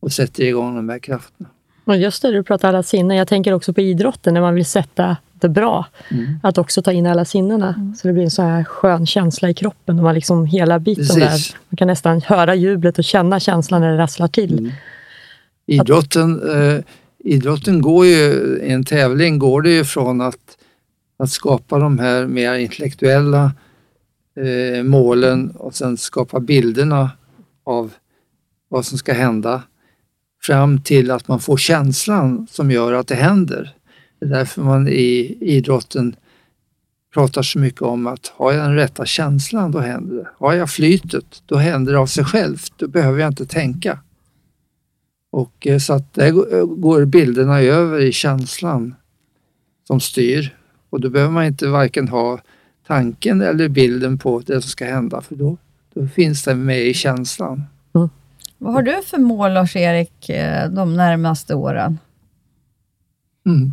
och 0.00 0.12
sätter 0.12 0.44
igång 0.44 0.76
de 0.76 0.88
här 0.88 0.98
krafterna. 0.98 1.48
Och 1.84 1.96
just 1.96 2.22
det, 2.22 2.30
du 2.30 2.42
pratar 2.42 2.68
alla 2.68 2.82
sinnen. 2.82 3.16
Jag 3.16 3.28
tänker 3.28 3.52
också 3.52 3.72
på 3.72 3.80
idrotten 3.80 4.34
när 4.34 4.40
man 4.40 4.54
vill 4.54 4.66
sätta 4.66 5.16
det 5.32 5.48
bra. 5.48 5.86
Mm. 6.10 6.40
Att 6.42 6.58
också 6.58 6.82
ta 6.82 6.92
in 6.92 7.06
alla 7.06 7.24
sinnena. 7.24 7.92
Så 7.96 8.08
det 8.08 8.14
blir 8.14 8.24
en 8.24 8.30
så 8.30 8.42
här 8.42 8.64
skön 8.64 9.06
känsla 9.06 9.50
i 9.50 9.54
kroppen. 9.54 9.98
Och 9.98 10.04
man 10.04 10.14
liksom 10.14 10.46
hela 10.46 10.78
biten 10.78 11.04
Precis. 11.04 11.52
där. 11.52 11.58
Man 11.68 11.76
kan 11.76 11.88
nästan 11.88 12.20
höra 12.20 12.54
jublet 12.54 12.98
och 12.98 13.04
känna 13.04 13.40
känslan 13.40 13.80
när 13.80 13.92
det 13.92 13.98
rasslar 13.98 14.28
till. 14.28 14.58
Mm. 14.58 14.72
Idrotten, 15.66 16.50
eh, 16.54 16.80
idrotten 17.18 17.82
går 17.82 18.06
ju, 18.06 18.58
i 18.62 18.72
en 18.72 18.84
tävling 18.84 19.38
går 19.38 19.62
det 19.62 19.70
ju 19.70 19.84
från 19.84 20.20
att, 20.20 20.58
att 21.18 21.30
skapa 21.30 21.78
de 21.78 21.98
här 21.98 22.26
mer 22.26 22.54
intellektuella 22.54 23.52
eh, 24.36 24.82
målen 24.82 25.50
och 25.50 25.74
sen 25.74 25.96
skapa 25.96 26.40
bilderna 26.40 27.10
av 27.68 27.94
vad 28.68 28.86
som 28.86 28.98
ska 28.98 29.12
hända 29.12 29.62
fram 30.42 30.82
till 30.82 31.10
att 31.10 31.28
man 31.28 31.40
får 31.40 31.56
känslan 31.56 32.46
som 32.50 32.70
gör 32.70 32.92
att 32.92 33.08
det 33.08 33.14
händer. 33.14 33.74
Det 34.20 34.26
är 34.26 34.30
därför 34.30 34.62
man 34.62 34.88
i 34.88 35.38
idrotten 35.40 36.16
pratar 37.14 37.42
så 37.42 37.58
mycket 37.58 37.82
om 37.82 38.06
att 38.06 38.32
har 38.36 38.52
jag 38.52 38.64
den 38.66 38.74
rätta 38.74 39.06
känslan, 39.06 39.70
då 39.70 39.78
händer 39.78 40.16
det. 40.16 40.28
Har 40.38 40.52
jag 40.52 40.70
flytet, 40.70 41.42
då 41.46 41.56
händer 41.56 41.92
det 41.92 41.98
av 41.98 42.06
sig 42.06 42.24
självt. 42.24 42.72
Då 42.76 42.88
behöver 42.88 43.20
jag 43.20 43.28
inte 43.28 43.46
tänka. 43.46 43.98
Och 45.30 45.66
eh, 45.66 45.78
så 45.78 45.92
att 45.92 46.14
där 46.14 46.30
går- 46.30 46.54
eh, 46.58 46.64
går 46.64 47.04
bilderna 47.04 47.60
över 47.60 48.00
i 48.00 48.12
känslan 48.12 48.94
som 49.86 50.00
styr. 50.00 50.56
Och 50.90 51.00
då 51.00 51.10
behöver 51.10 51.32
man 51.32 51.44
inte 51.44 51.66
varken 51.68 52.08
ha 52.08 52.40
tanken 52.86 53.40
eller 53.40 53.68
bilden 53.68 54.18
på 54.18 54.42
det 54.46 54.62
som 54.62 54.70
ska 54.70 54.84
hända 54.84 55.20
för 55.20 55.36
då, 55.36 55.56
då 56.00 56.06
finns 56.08 56.44
det 56.44 56.54
med 56.54 56.80
i 56.86 56.94
känslan. 56.94 57.64
Vad 58.58 58.74
har 58.74 58.82
du 58.82 59.02
för 59.02 59.18
mål, 59.18 59.52
Lars-Erik, 59.52 60.28
eh, 60.28 60.70
de 60.70 60.96
närmaste 60.96 61.54
åren? 61.54 61.98
Mm. 63.46 63.72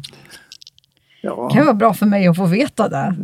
Det 1.22 1.27
kan 1.29 1.50
Ja, 1.58 1.63
vara 1.63 1.74
bra 1.74 1.94
för 1.94 2.05
mig 2.05 2.27
att 2.27 2.38
få 2.38 2.46
veta 2.46 2.89
det. 2.89 3.15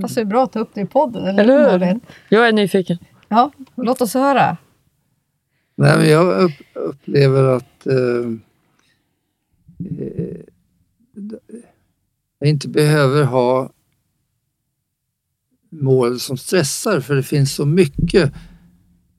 Passar 0.00 0.20
ju 0.20 0.24
bra 0.24 0.44
att 0.44 0.52
ta 0.52 0.58
upp 0.58 0.70
det 0.74 0.80
i 0.80 0.86
podden, 0.86 1.24
eller, 1.26 1.42
Eller 1.42 1.58
hur? 1.58 1.78
Malin? 1.78 2.00
Jag 2.28 2.48
är 2.48 2.52
nyfiken. 2.52 2.98
Ja, 3.28 3.52
låt 3.74 4.00
oss 4.00 4.14
höra. 4.14 4.56
Nej, 5.76 5.96
men 5.98 6.08
jag 6.08 6.42
upp, 6.42 6.52
upplever 6.74 7.56
att 7.56 7.86
eh, 7.86 7.94
eh, 10.00 10.36
jag 12.38 12.48
inte 12.48 12.68
behöver 12.68 13.24
ha 13.24 13.70
mål 15.80 16.20
som 16.20 16.36
stressar 16.36 17.00
för 17.00 17.14
det 17.14 17.22
finns 17.22 17.54
så 17.54 17.66
mycket 17.66 18.32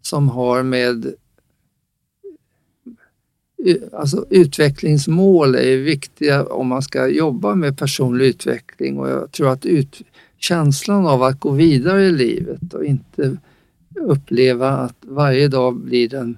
som 0.02 0.30
har 0.30 0.64
med 0.64 1.06
eh, 3.66 3.76
Alltså 3.94 4.26
utvecklingsmål 4.30 5.56
är 5.56 5.78
viktiga 5.78 6.46
om 6.46 6.68
man 6.68 6.82
ska 6.82 7.08
jobba 7.08 7.56
med 7.56 7.78
personlig 7.78 8.26
utveckling 8.26 9.00
och 9.00 9.10
jag 9.10 9.32
tror 9.32 9.50
att 9.50 9.66
ut, 9.66 10.02
känslan 10.38 11.08
av 11.08 11.24
att 11.24 11.40
gå 11.40 11.52
vidare 11.52 12.06
i 12.06 12.12
livet 12.12 12.74
och 12.74 12.86
inte 12.86 13.38
uppleva 13.96 14.70
att 14.70 14.98
varje 15.02 15.48
dag 15.48 15.76
blir 15.80 16.10
den 16.10 16.38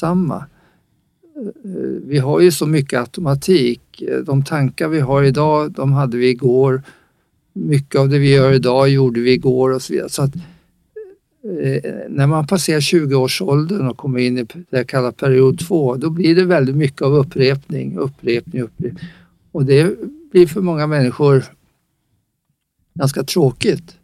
samma. 0.00 0.36
Eh, 0.36 1.70
eh, 1.72 1.80
vi 2.06 2.18
har 2.18 2.40
ju 2.40 2.50
så 2.50 2.66
mycket 2.66 3.00
automatik. 3.00 4.02
De 4.24 4.44
tankar 4.44 4.88
vi 4.88 5.00
har 5.00 5.22
idag, 5.22 5.72
de 5.72 5.92
hade 5.92 6.16
vi 6.16 6.28
igår. 6.28 6.82
Mycket 7.58 8.00
av 8.00 8.08
det 8.08 8.18
vi 8.18 8.34
gör 8.34 8.52
idag 8.52 8.88
gjorde 8.88 9.20
vi 9.20 9.32
igår 9.32 9.70
och 9.70 9.82
så 9.82 9.92
vidare. 9.92 10.08
Så 10.08 10.22
att, 10.22 10.34
eh, 10.34 11.82
när 12.08 12.26
man 12.26 12.46
passerar 12.46 12.80
20-årsåldern 12.80 13.88
och 13.88 13.96
kommer 13.96 14.18
in 14.18 14.38
i 14.38 14.42
det 14.42 14.64
jag 14.70 14.88
kallar 14.88 15.12
period 15.12 15.58
2, 15.58 15.96
då 15.96 16.10
blir 16.10 16.36
det 16.36 16.44
väldigt 16.44 16.76
mycket 16.76 17.02
av 17.02 17.14
upprepning, 17.14 17.96
upprepning, 17.98 18.62
upprepning. 18.62 19.08
Och 19.52 19.64
det 19.64 19.98
blir 20.32 20.46
för 20.46 20.60
många 20.60 20.86
människor 20.86 21.44
ganska 22.94 23.22
tråkigt. 23.22 23.96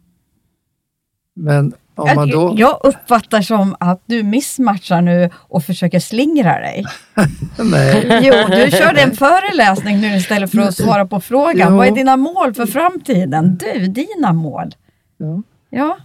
Men 1.33 1.73
då... 1.95 2.53
Jag, 2.57 2.79
uppfattar 2.83 3.41
som 3.41 3.75
att 3.79 4.03
du 4.05 4.23
missmatchar 4.23 5.01
nu 5.01 5.29
och 5.35 5.63
försöker 5.63 5.99
slingra 5.99 6.59
dig. 6.59 6.85
Nej. 7.59 8.19
Jo, 8.23 8.33
du 8.55 8.71
körde 8.71 9.01
en 9.01 9.15
föreläsning 9.15 10.01
nu 10.01 10.15
istället 10.15 10.51
för 10.51 10.59
att 10.59 10.75
svara 10.75 11.05
på 11.05 11.19
frågan. 11.19 11.71
Jo. 11.71 11.77
Vad 11.77 11.87
är 11.87 11.91
dina 11.91 12.17
mål 12.17 12.53
för 12.53 12.65
framtiden? 12.65 13.57
Du, 13.57 13.87
dina 13.87 14.33
mål. 14.33 14.75
Ja. 15.17 15.41
Ja, 15.69 15.97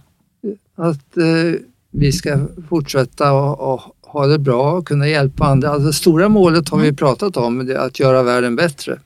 Att 0.75 1.17
eh, 1.17 1.61
vi 1.91 2.11
ska 2.11 2.39
fortsätta 2.69 3.33
och, 3.33 3.73
och 3.73 3.81
ha 4.01 4.27
det 4.27 4.39
bra 4.39 4.71
och 4.71 4.87
kunna 4.87 5.07
hjälpa 5.07 5.45
andra. 5.45 5.69
Alltså, 5.69 5.87
det 5.87 5.93
stora 5.93 6.29
målet 6.29 6.69
har 6.69 6.77
vi 6.77 6.93
pratat 6.93 7.37
om, 7.37 7.65
det 7.65 7.73
är 7.73 7.79
att 7.79 7.99
göra 7.99 8.23
världen 8.23 8.55
bättre. 8.55 8.99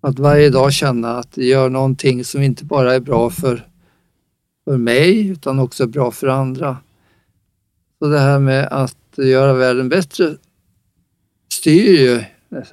Att 0.00 0.18
varje 0.18 0.50
dag 0.50 0.72
känna 0.72 1.18
att 1.18 1.28
jag 1.34 1.46
gör 1.46 1.68
någonting 1.68 2.24
som 2.24 2.42
inte 2.42 2.64
bara 2.64 2.94
är 2.94 3.00
bra 3.00 3.30
för, 3.30 3.66
för 4.68 4.76
mig 4.76 5.28
utan 5.28 5.58
också 5.58 5.86
bra 5.86 6.10
för 6.10 6.26
andra. 6.26 6.76
Så 7.98 8.08
det 8.08 8.18
här 8.18 8.38
med 8.38 8.68
att 8.70 8.96
göra 9.16 9.52
världen 9.52 9.88
bättre 9.88 10.36
styr 11.52 11.98
ju 11.98 12.24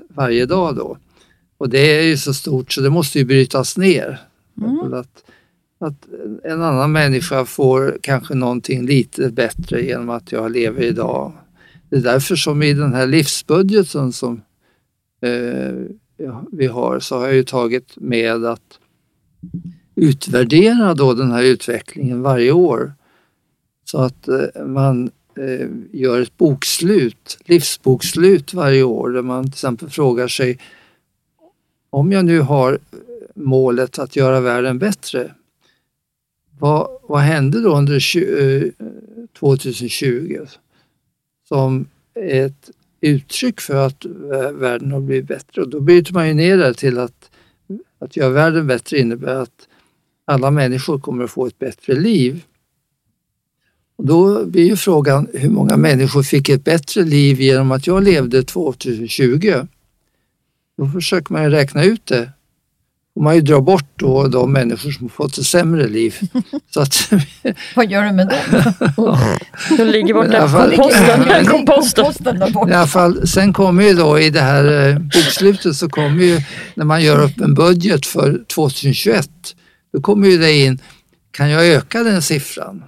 varje 0.07 0.45
dag 0.45 0.75
då. 0.75 0.97
Och 1.57 1.69
det 1.69 1.99
är 1.99 2.03
ju 2.03 2.17
så 2.17 2.33
stort 2.33 2.71
så 2.71 2.81
det 2.81 2.89
måste 2.89 3.19
ju 3.19 3.25
brytas 3.25 3.77
ner. 3.77 4.21
Mm. 4.61 4.93
Att, 4.93 5.23
att 5.79 6.07
en 6.43 6.61
annan 6.61 6.91
människa 6.91 7.45
får 7.45 7.97
kanske 8.01 8.35
någonting 8.35 8.85
lite 8.85 9.29
bättre 9.29 9.85
genom 9.85 10.09
att 10.09 10.31
jag 10.31 10.51
lever 10.51 10.83
idag. 10.83 11.31
Det 11.89 11.95
är 11.95 12.01
därför 12.01 12.35
som 12.35 12.63
i 12.63 12.73
den 12.73 12.93
här 12.93 13.07
livsbudgeten 13.07 14.11
som 14.11 14.41
eh, 15.21 15.73
vi 16.51 16.67
har 16.67 16.99
så 16.99 17.17
har 17.17 17.25
jag 17.25 17.35
ju 17.35 17.43
tagit 17.43 17.93
med 17.95 18.45
att 18.45 18.79
utvärdera 19.95 20.93
då 20.93 21.13
den 21.13 21.31
här 21.31 21.43
utvecklingen 21.43 22.21
varje 22.21 22.51
år. 22.51 22.93
Så 23.83 23.97
att 23.97 24.27
eh, 24.27 24.65
man 24.65 25.11
eh, 25.37 25.67
gör 25.91 26.21
ett 26.21 26.37
bokslut, 26.37 27.37
livsbokslut 27.45 28.53
varje 28.53 28.83
år 28.83 29.09
där 29.09 29.21
man 29.21 29.43
till 29.43 29.51
exempel 29.51 29.89
frågar 29.89 30.27
sig 30.27 30.59
om 31.89 32.11
jag 32.11 32.25
nu 32.25 32.39
har 32.39 32.79
målet 33.35 33.99
att 33.99 34.15
göra 34.15 34.39
världen 34.39 34.79
bättre, 34.79 35.31
vad, 36.59 36.87
vad 37.03 37.21
hände 37.21 37.61
då 37.61 37.75
under 37.75 37.99
tju- 37.99 38.63
eh, 38.63 38.87
2020 39.39 40.45
som 41.47 41.87
ett 42.15 42.69
uttryck 43.01 43.61
för 43.61 43.75
att 43.87 44.05
eh, 44.05 44.51
världen 44.51 44.91
har 44.91 44.99
blivit 44.99 45.27
bättre? 45.27 45.61
Och 45.61 45.69
då 45.69 45.79
bryter 45.79 46.13
man 46.13 46.27
ju 46.27 46.33
ner 46.33 46.57
det 46.57 46.73
till 46.73 46.99
att, 46.99 47.31
att 47.99 48.17
göra 48.17 48.29
världen 48.29 48.67
bättre 48.67 48.99
innebär 48.99 49.35
att 49.35 49.67
alla 50.25 50.51
människor 50.51 50.99
kommer 50.99 51.23
att 51.23 51.31
få 51.31 51.47
ett 51.47 51.59
bättre 51.59 51.93
liv. 51.95 52.43
Och 53.97 54.05
då 54.05 54.45
blir 54.45 54.65
ju 54.65 54.75
frågan 54.75 55.27
hur 55.33 55.49
många 55.49 55.77
människor 55.77 56.23
fick 56.23 56.49
ett 56.49 56.63
bättre 56.63 57.03
liv 57.03 57.41
genom 57.41 57.71
att 57.71 57.87
jag 57.87 58.03
levde 58.03 58.43
2020? 58.43 59.53
Då 60.77 60.87
försöker 60.87 61.33
man 61.33 61.43
ju 61.43 61.49
räkna 61.49 61.83
ut 61.83 62.05
det. 62.05 62.29
Och 63.15 63.23
man 63.23 63.35
ju 63.35 63.41
dra 63.41 63.61
bort 63.61 63.89
då 63.95 64.27
de 64.27 64.51
människor 64.53 64.91
som 64.91 65.03
har 65.03 65.09
fått 65.09 65.37
ett 65.37 65.45
sämre 65.45 65.87
liv. 65.87 66.15
Så 66.69 66.81
att, 66.81 67.11
vad 67.75 67.91
gör 67.91 68.03
du 68.03 68.11
med 68.11 68.27
dem? 68.27 69.17
De 69.77 69.83
ligger 69.83 70.13
borta 70.13 70.47
på 70.47 71.49
komposten. 71.49 72.37
I 72.69 72.73
alla 72.73 72.87
fall, 72.87 73.27
sen 73.27 73.53
kommer 73.53 73.83
ju 73.83 73.93
då 73.93 74.19
i 74.19 74.29
det 74.29 74.41
här 74.41 74.89
eh, 74.89 74.99
bokslutet 74.99 75.75
så 75.75 75.89
kommer 75.89 76.23
ju 76.23 76.41
när 76.73 76.85
man 76.85 77.03
gör 77.03 77.23
upp 77.23 77.41
en 77.41 77.53
budget 77.53 78.05
för 78.05 78.43
2021, 78.55 79.29
då 79.95 80.01
kommer 80.01 80.27
ju 80.27 80.37
det 80.37 80.53
in, 80.53 80.81
kan 81.31 81.49
jag 81.49 81.67
öka 81.67 82.03
den 82.03 82.21
siffran? 82.21 82.83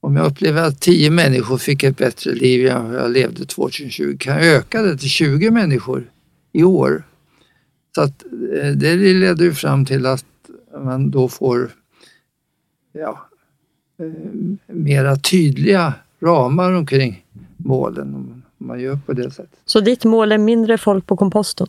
Om 0.00 0.16
jag 0.16 0.26
upplever 0.26 0.62
att 0.62 0.80
10 0.80 1.10
människor 1.10 1.58
fick 1.58 1.82
ett 1.82 1.96
bättre 1.96 2.34
liv 2.34 2.66
än 2.66 2.92
jag 2.92 3.10
levde 3.10 3.46
2020, 3.46 4.16
kan 4.18 4.34
jag 4.34 4.46
öka 4.46 4.82
det 4.82 4.98
till 4.98 5.08
20 5.08 5.50
människor 5.50 6.10
i 6.52 6.64
år? 6.64 7.02
Så 7.94 8.00
att 8.00 8.24
eh, 8.62 8.70
det 8.70 8.96
leder 8.96 9.44
ju 9.44 9.54
fram 9.54 9.84
till 9.84 10.06
att 10.06 10.24
man 10.84 11.10
då 11.10 11.28
får 11.28 11.70
ja, 12.92 13.28
eh, 13.98 14.74
mera 14.74 15.16
tydliga 15.16 15.94
ramar 16.20 16.72
omkring 16.72 17.24
målen 17.56 18.14
om 18.14 18.42
man 18.58 18.80
gör 18.80 18.96
på 19.06 19.12
det 19.12 19.30
sättet. 19.30 19.58
Så 19.64 19.80
ditt 19.80 20.04
mål 20.04 20.32
är 20.32 20.38
mindre 20.38 20.78
folk 20.78 21.06
på 21.06 21.16
komposten? 21.16 21.66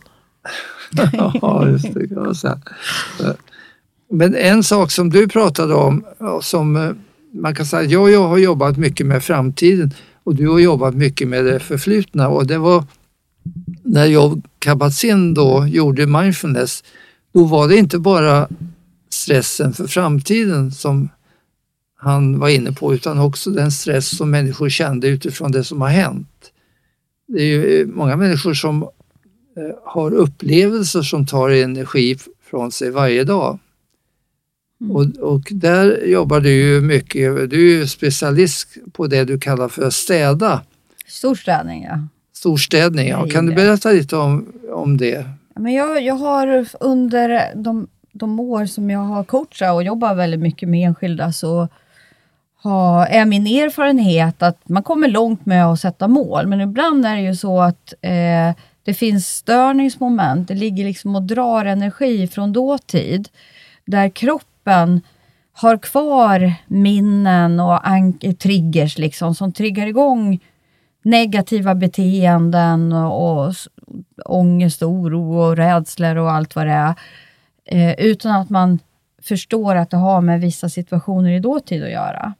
Ja, 1.42 1.70
just 1.70 1.94
det. 1.94 2.08
Kan 2.08 2.24
man 2.24 2.36
säga. 2.36 2.60
Men 4.16 4.36
en 4.36 4.64
sak 4.64 4.92
som 4.92 5.10
du 5.10 5.28
pratade 5.28 5.74
om, 5.74 6.06
som 6.42 6.76
eh, 6.76 6.92
man 7.34 7.56
kan 7.56 7.66
säga, 7.66 7.84
jag, 7.84 8.12
jag 8.12 8.28
har 8.28 8.38
jobbat 8.38 8.78
mycket 8.78 9.06
med 9.06 9.24
framtiden 9.24 9.94
och 10.24 10.36
du 10.36 10.50
har 10.50 10.60
jobbat 10.60 10.96
mycket 10.96 11.28
med 11.28 11.46
det 11.46 11.60
förflutna 11.60 12.30
och 12.30 12.48
det 12.48 12.58
var 12.58 12.84
när 13.84 14.06
jag 14.06 14.42
Kabat-Zinn 14.60 15.34
då 15.34 15.68
gjorde 15.68 16.08
mindfulness, 16.08 16.84
då 17.34 17.44
var 17.44 17.68
det 17.68 17.78
inte 17.78 18.00
bara 18.00 18.48
stressen 19.10 19.74
för 19.74 19.88
framtiden 19.88 20.72
som 20.72 21.10
han 21.96 22.40
var 22.40 22.50
inne 22.50 22.72
på 22.72 22.94
utan 22.94 23.20
också 23.20 23.50
den 23.50 23.72
stress 23.72 24.18
som 24.18 24.32
människor 24.32 24.70
kände 24.70 25.08
utifrån 25.08 25.52
det 25.52 25.64
som 25.64 25.82
har 25.82 25.90
hänt. 25.90 26.52
Det 27.28 27.42
är 27.42 27.46
ju 27.46 27.82
eh, 27.82 27.88
många 27.88 28.16
människor 28.16 28.54
som 28.54 28.84
eh, 28.84 28.90
har 29.86 30.14
upplevelser 30.14 31.02
som 31.02 31.26
tar 31.26 31.50
energi 31.50 32.18
från 32.50 32.72
sig 32.72 32.92
varje 32.92 33.24
dag. 33.24 33.60
Och, 34.92 35.32
och 35.32 35.42
där 35.52 36.06
jobbar 36.06 36.40
du 36.40 36.52
ju 36.52 36.82
mycket, 36.82 37.50
du 37.50 37.74
är 37.74 37.80
ju 37.80 37.88
specialist 37.88 38.78
på 38.94 39.08
det 39.08 39.24
du 39.24 39.40
kallar 39.40 39.68
för 39.68 39.90
städa, 39.90 40.62
Storstädning, 41.08 41.84
ja. 41.84 42.00
storstädning. 42.34 43.08
Ja. 43.08 43.28
Kan 43.28 43.46
du 43.46 43.56
berätta 43.56 43.92
lite 43.92 44.18
om, 44.18 44.54
om 44.72 44.98
det? 44.98 45.26
Men 45.56 45.74
jag, 45.74 46.02
jag 46.02 46.16
har 46.16 46.66
under 46.80 47.56
de, 47.56 47.88
de 48.12 48.40
år 48.40 48.66
som 48.66 48.90
jag 48.90 49.00
har 49.00 49.24
coachat 49.24 49.74
och 49.74 49.84
jobbat 49.84 50.18
väldigt 50.18 50.40
mycket 50.40 50.70
med 50.70 50.88
enskilda 50.88 51.32
så 51.32 51.68
har, 52.56 53.06
är 53.06 53.26
min 53.26 53.48
erfarenhet 53.48 54.44
att 54.44 54.70
man 54.70 54.84
kommer 54.84 55.08
långt 55.08 55.46
med 55.46 55.66
att 55.66 55.80
sätta 55.80 56.08
mål, 56.08 56.48
men 56.48 56.62
ibland 56.62 57.06
är 57.06 57.16
det 57.16 57.22
ju 57.22 57.36
så 57.36 57.62
att 57.62 57.94
eh, 58.02 58.52
det 58.84 58.94
finns 58.94 59.28
störningsmoment. 59.28 60.48
Det 60.48 60.56
ligger 60.56 60.86
liksom 60.86 61.16
och 61.16 61.24
drar 61.24 61.66
energi 61.66 62.28
från 62.28 62.54
dåtid 62.54 63.30
där 63.86 64.10
kroppen 64.10 64.53
har 65.54 65.78
kvar 65.78 66.54
minnen 66.68 67.60
och 67.60 67.80
triggers 68.40 68.98
liksom, 68.98 69.36
som 69.36 69.54
triggar 69.54 69.88
igång 69.88 70.40
negativa 71.04 71.76
beteenden 71.76 72.94
och, 72.94 73.48
och 73.48 73.54
ångest, 74.26 74.82
och 74.82 74.90
oro 74.90 75.40
och 75.40 75.58
rädslor 75.58 76.16
och 76.16 76.32
allt 76.32 76.56
vad 76.56 76.68
det 76.68 76.72
är. 76.72 76.96
Eh, 77.66 77.94
utan 78.06 78.32
att 78.32 78.50
man 78.50 78.80
förstår 79.22 79.76
att 79.76 79.90
det 79.90 79.98
har 79.98 80.22
med 80.22 80.42
vissa 80.42 80.70
situationer 80.70 81.32
i 81.32 81.40
dåtid 81.40 81.84
att 81.84 81.92
göra. 81.92 82.34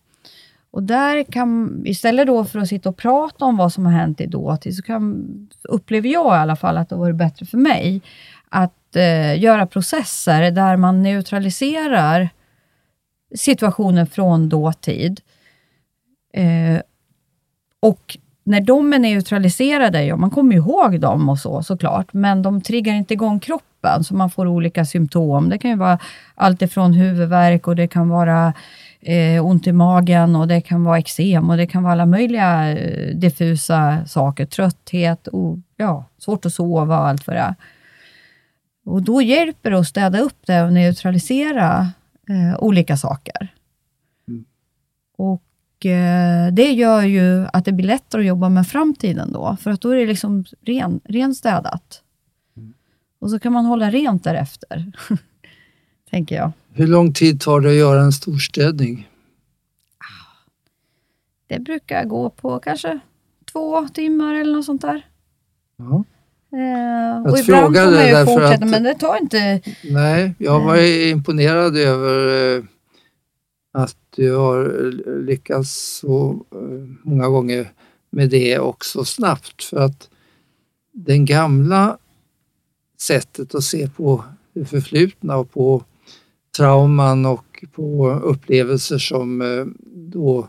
Och 0.72 0.84
där 0.84 1.24
kan, 1.24 1.82
istället 1.86 2.28
då 2.28 2.46
för 2.46 2.60
att 2.60 2.68
sitta 2.68 2.90
och 2.90 2.98
prata 2.98 3.46
om 3.46 3.58
vad 3.58 3.74
som 3.74 3.86
har 3.86 3.94
hänt 3.94 4.22
i 4.22 4.26
dåtid, 4.26 4.76
så 4.76 4.84
kan, 4.84 5.28
upplever 5.64 6.10
jag 6.10 6.36
i 6.36 6.38
alla 6.38 6.56
fall 6.56 6.78
att 6.78 6.90
det 6.90 6.96
vore 6.96 7.14
bättre 7.14 7.46
för 7.46 7.58
mig 7.58 8.02
att 8.50 8.74
eh, 8.96 9.40
göra 9.40 9.66
processer 9.66 10.52
där 10.52 10.78
man 10.78 11.04
neutraliserar 11.04 12.30
situationer 13.36 14.06
från 14.06 14.50
dåtid. 14.50 15.22
Eh, 16.34 16.82
och 17.80 18.18
när 18.44 18.62
de 18.62 18.94
är 18.94 19.00
neutraliserade, 19.00 20.04
ja 20.04 20.16
man 20.16 20.30
kommer 20.30 20.54
ju 20.54 20.58
ihåg 20.58 21.00
dem 21.00 21.30
och 21.30 21.40
så 21.40 21.64
såklart, 21.64 22.14
men 22.14 22.42
de 22.42 22.62
triggar 22.62 22.94
inte 22.94 23.14
igång 23.14 23.40
kroppen 23.40 24.04
så 24.04 24.16
man 24.16 24.30
får 24.30 24.48
olika 24.48 24.86
symptom. 24.86 25.50
Det 25.50 25.58
kan 25.58 25.72
ju 25.72 25.78
vara 25.78 26.00
allt 26.36 26.62
ifrån 26.62 26.94
huvudvärk 26.94 27.68
och 27.68 27.76
det 27.76 27.88
kan 27.88 28.10
vara 28.10 28.54
eh, 29.02 29.46
ont 29.46 29.68
i 29.68 29.72
magen 29.72 30.36
och 30.36 30.48
det 30.48 30.62
kan 30.62 30.84
vara 30.84 31.00
eksem 31.00 31.50
och 31.50 31.58
det 31.58 31.68
kan 31.68 31.84
vara 31.84 31.92
alla 31.92 32.06
möjliga 32.06 32.72
eh, 32.72 33.16
diffusa 33.16 34.06
saker. 34.06 34.46
Trötthet, 34.46 35.28
och, 35.28 35.58
ja, 35.78 36.06
svårt 36.18 36.46
att 36.46 36.54
sova 36.54 37.00
och 37.00 37.08
allt 37.08 37.28
vad 37.28 37.36
det 37.36 37.40
är. 37.40 37.56
Och 38.84 39.04
då 39.04 39.22
hjälper 39.22 39.72
det 39.72 39.80
att 39.80 39.88
städa 39.88 40.20
upp 40.20 40.46
det 40.46 40.64
och 40.64 40.74
neutralisera 40.74 41.92
eh, 42.30 42.64
olika 42.64 42.98
saker. 42.98 43.54
Och 45.18 45.86
eh, 45.86 46.54
det 46.54 46.72
gör 46.72 47.02
ju 47.02 47.46
att 47.54 47.66
det 47.66 47.72
blir 47.72 47.86
lättare 47.86 48.22
att 48.22 48.28
jobba 48.28 48.50
med 48.50 48.68
framtiden 48.68 49.32
då, 49.32 49.58
för 49.62 49.72
att 49.72 49.82
då 49.82 49.90
är 49.90 49.96
det 49.96 50.06
liksom 50.06 50.46
ren, 50.62 51.00
renstädat. 51.04 52.02
Och 53.20 53.30
så 53.30 53.40
kan 53.40 53.54
man 53.54 53.66
hålla 53.66 53.92
rent 53.92 54.24
därefter, 54.24 54.92
tänker 56.10 56.36
jag. 56.36 56.52
Hur 56.72 56.88
lång 56.88 57.14
tid 57.14 57.42
tar 57.42 57.62
det 57.62 57.70
att 57.70 57.76
göra 57.76 58.02
en 58.02 58.12
storstädning? 58.12 59.10
Det 61.48 61.60
brukar 61.60 62.06
gå 62.06 62.30
på 62.30 62.60
kanske 62.60 63.00
två 63.52 63.88
timmar 63.88 64.36
eller 64.36 64.54
något 64.56 64.66
sånt 64.66 64.82
där. 64.82 65.06
Ja. 65.78 66.04
Eh, 66.54 66.60
Jag 66.60 67.32
och 67.32 67.40
ibland 67.40 67.46
frågar 67.46 67.86
får 67.86 67.92
man 67.92 68.00
det 68.00 68.20
ju 68.20 68.26
fortsätta, 68.26 68.66
att- 68.66 68.70
men 68.72 68.84
det 68.84 68.94
tar 68.94 69.18
inte... 69.22 69.62
Nej, 69.84 70.36
jag 70.38 70.60
var 70.60 70.78
imponerad 71.08 71.78
över 71.78 72.56
eh, 72.58 72.64
att 73.74 73.98
du 74.16 74.36
har 74.36 74.92
lyckats 75.26 75.98
så 76.00 76.46
eh, 76.52 76.60
många 77.04 77.28
gånger 77.28 77.72
med 78.10 78.30
det 78.30 78.60
och 78.60 78.86
så 78.86 79.06
snabbt. 79.06 79.64
För 79.64 79.78
att 79.78 80.10
den 80.94 81.26
gamla 81.26 81.98
sättet 83.02 83.56
att 83.56 83.64
se 83.64 83.88
på 83.90 84.24
det 84.54 84.66
förflutna 84.66 85.38
och 85.38 85.52
på 85.52 85.84
trauman 86.58 87.26
och 87.26 87.66
på 87.76 88.10
upplevelser 88.24 88.98
som 88.98 89.42
eh, 89.42 89.66
då 90.12 90.48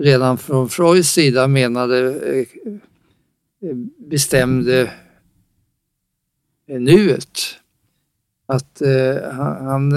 redan 0.00 0.38
från 0.38 0.68
Freuds 0.68 1.08
sida 1.12 1.46
menade 1.46 2.10
eh, 2.38 2.46
bestämde 4.10 4.92
nuet. 6.66 7.38
Att 8.46 8.82
eh, 8.82 9.32
han, 9.32 9.92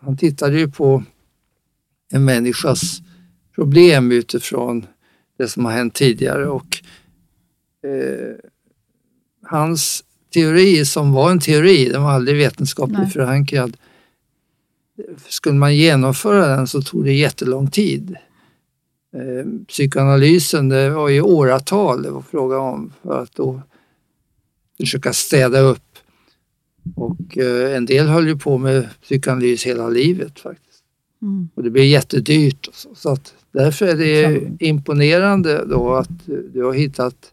han 0.00 0.16
tittade 0.16 0.58
ju 0.58 0.70
på 0.70 1.02
en 2.12 2.24
människas 2.24 3.02
problem 3.54 4.12
utifrån 4.12 4.86
det 5.38 5.48
som 5.48 5.64
har 5.64 5.72
hänt 5.72 5.94
tidigare 5.94 6.46
och 6.48 6.82
eh, 7.82 8.34
hans 9.42 10.04
teori 10.34 10.84
som 10.84 11.12
var 11.12 11.30
en 11.30 11.40
teori, 11.40 11.88
den 11.88 12.02
var 12.02 12.10
aldrig 12.10 12.36
vetenskapligt 12.36 12.98
Nej. 12.98 13.10
förankrad. 13.10 13.76
Skulle 15.28 15.58
man 15.58 15.76
genomföra 15.76 16.56
den 16.56 16.66
så 16.66 16.82
tog 16.82 17.04
det 17.04 17.12
jättelång 17.12 17.70
tid. 17.70 18.16
Eh, 19.14 19.46
psykoanalysen, 19.68 20.68
det 20.68 20.90
var 20.90 21.08
ju 21.08 21.20
åratal 21.22 22.02
det 22.02 22.10
var 22.10 22.22
fråga 22.22 22.58
om 22.58 22.92
för 23.02 23.22
att 23.22 23.34
då 23.34 23.62
försöka 24.80 25.12
städa 25.12 25.58
upp. 25.58 25.98
Och 26.96 27.38
eh, 27.38 27.76
en 27.76 27.86
del 27.86 28.06
höll 28.06 28.26
ju 28.26 28.38
på 28.38 28.58
med 28.58 28.88
psykoanalys 29.02 29.66
hela 29.66 29.88
livet 29.88 30.40
faktiskt. 30.40 30.82
Mm. 31.22 31.48
Och 31.54 31.62
det 31.62 31.70
blev 31.70 31.84
jättedyrt. 31.84 32.68
Så 32.94 33.10
att 33.10 33.34
därför 33.52 33.86
är 33.86 33.96
det 33.96 34.50
imponerande 34.60 35.64
då 35.64 35.94
att 35.94 36.26
du 36.26 36.64
har 36.64 36.72
hittat 36.72 37.32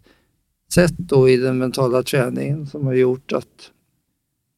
sätt 0.73 0.93
då 0.97 1.29
i 1.29 1.37
den 1.37 1.57
mentala 1.57 2.03
träningen 2.03 2.67
som 2.67 2.85
har 2.85 2.93
gjort 2.93 3.31
att, 3.31 3.71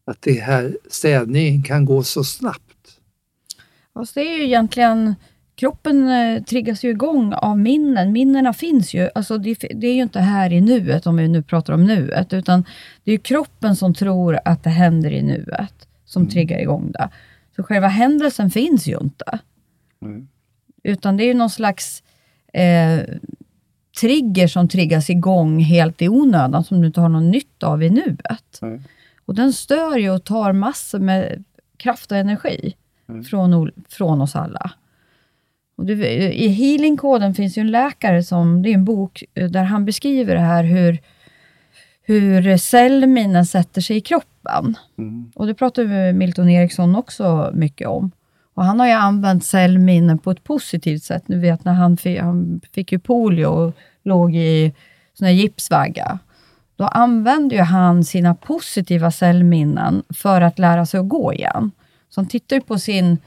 att 0.05 0.21
det 0.21 0.39
här 0.39 0.77
städningen 0.89 1.63
kan 1.63 1.86
gå 1.86 2.03
så 2.03 2.23
snabbt. 2.23 2.99
Alltså 3.93 4.19
det 4.19 4.27
är 4.27 4.38
ju 4.38 4.43
egentligen, 4.43 5.15
kroppen 5.55 6.09
eh, 6.09 6.43
triggas 6.43 6.83
ju 6.83 6.89
igång 6.89 7.33
av 7.33 7.59
minnen. 7.59 8.11
Minnena 8.11 8.53
finns 8.53 8.93
ju, 8.93 9.09
alltså 9.15 9.37
det, 9.37 9.57
det, 9.75 9.87
är 9.87 9.93
ju 9.93 10.01
inte 10.01 10.19
här 10.19 10.53
i 10.53 10.61
nuet, 10.61 11.07
om 11.07 11.17
vi 11.17 11.27
nu 11.27 11.43
pratar 11.43 11.73
om 11.73 11.85
nuet, 11.85 12.33
utan 12.33 12.65
det 13.03 13.11
är 13.11 13.17
kroppen 13.17 13.75
som 13.75 13.93
tror 13.93 14.39
att 14.45 14.63
det 14.63 14.69
händer 14.69 15.11
i 15.11 15.21
nuet, 15.21 15.87
som 16.05 16.21
mm. 16.21 16.31
triggar 16.31 16.59
igång 16.59 16.91
det. 16.91 17.09
Så 17.55 17.63
själva 17.63 17.87
händelsen 17.87 18.49
finns 18.49 18.87
ju 18.87 18.97
inte. 19.01 19.39
Mm. 20.01 20.27
Utan 20.83 21.17
det 21.17 21.23
är 21.23 21.27
ju 21.27 21.33
någon 21.33 21.49
slags 21.49 22.03
eh, 22.53 22.99
trigger 24.01 24.47
som 24.47 24.67
triggas 24.67 25.09
igång 25.09 25.59
helt 25.59 26.01
i 26.01 26.09
onödan, 26.09 26.63
som 26.63 26.81
du 26.81 26.87
inte 26.87 27.01
har 27.01 27.09
någon 27.09 27.31
nytta 27.31 27.67
av 27.67 27.83
i 27.83 27.89
nuet. 27.89 28.59
Mm. 28.61 28.83
Och 29.25 29.35
den 29.35 29.53
stör 29.53 29.97
ju 29.97 30.09
och 30.09 30.23
tar 30.23 30.53
massor 30.53 30.99
med 30.99 31.43
kraft 31.77 32.11
och 32.11 32.17
energi 32.17 32.75
mm. 33.09 33.23
från, 33.23 33.71
från 33.89 34.21
oss 34.21 34.35
alla. 34.35 34.71
Och 35.75 35.86
du, 35.86 36.05
I 36.07 36.47
healingkoden 36.47 37.33
finns 37.33 37.57
ju 37.57 37.62
en 37.62 37.71
läkare, 37.71 38.23
som, 38.23 38.62
det 38.62 38.69
är 38.69 38.73
en 38.73 38.86
bok 38.86 39.23
eh, 39.33 39.49
där 39.49 39.63
han 39.63 39.86
beskriver 39.86 40.36
det 40.36 40.41
här 40.41 40.63
hur, 40.63 40.97
hur 42.01 42.57
cellminnen 42.57 43.45
sätter 43.45 43.81
sig 43.81 43.97
i 43.97 44.01
kroppen. 44.01 44.77
Mm. 44.97 45.31
Och 45.36 45.47
det 45.47 45.53
pratar 45.53 46.13
Milton 46.13 46.49
Eriksson 46.49 46.95
också 46.95 47.51
mycket 47.53 47.88
om. 47.88 48.12
Och 48.53 48.65
han 48.65 48.79
har 48.79 48.88
ju 48.88 48.93
använt 48.93 49.45
cellminnen 49.45 50.17
på 50.17 50.31
ett 50.31 50.43
positivt 50.43 51.03
sätt. 51.03 51.27
Nu 51.27 51.39
vet 51.39 51.65
när 51.65 51.73
han 51.73 51.97
fick, 51.97 52.19
han 52.19 52.62
fick 52.71 52.91
ju 52.91 52.99
polio 52.99 53.45
och 53.45 53.73
låg 54.03 54.36
i 54.36 54.73
sån 55.13 55.25
här 55.25 55.33
gipsvagga. 55.33 56.19
Då 56.75 56.86
använde 56.86 57.55
ju 57.55 57.62
han 57.62 58.03
sina 58.03 58.36
positiva 58.36 59.12
cellminnen 59.12 60.03
för 60.09 60.41
att 60.41 60.59
lära 60.59 60.86
sig 60.86 60.99
att 60.99 61.09
gå 61.09 61.33
igen. 61.33 61.71
Så 62.09 62.21
han 62.21 62.27
tittade 62.27 62.62
på 62.62 62.79
sin 62.79 63.17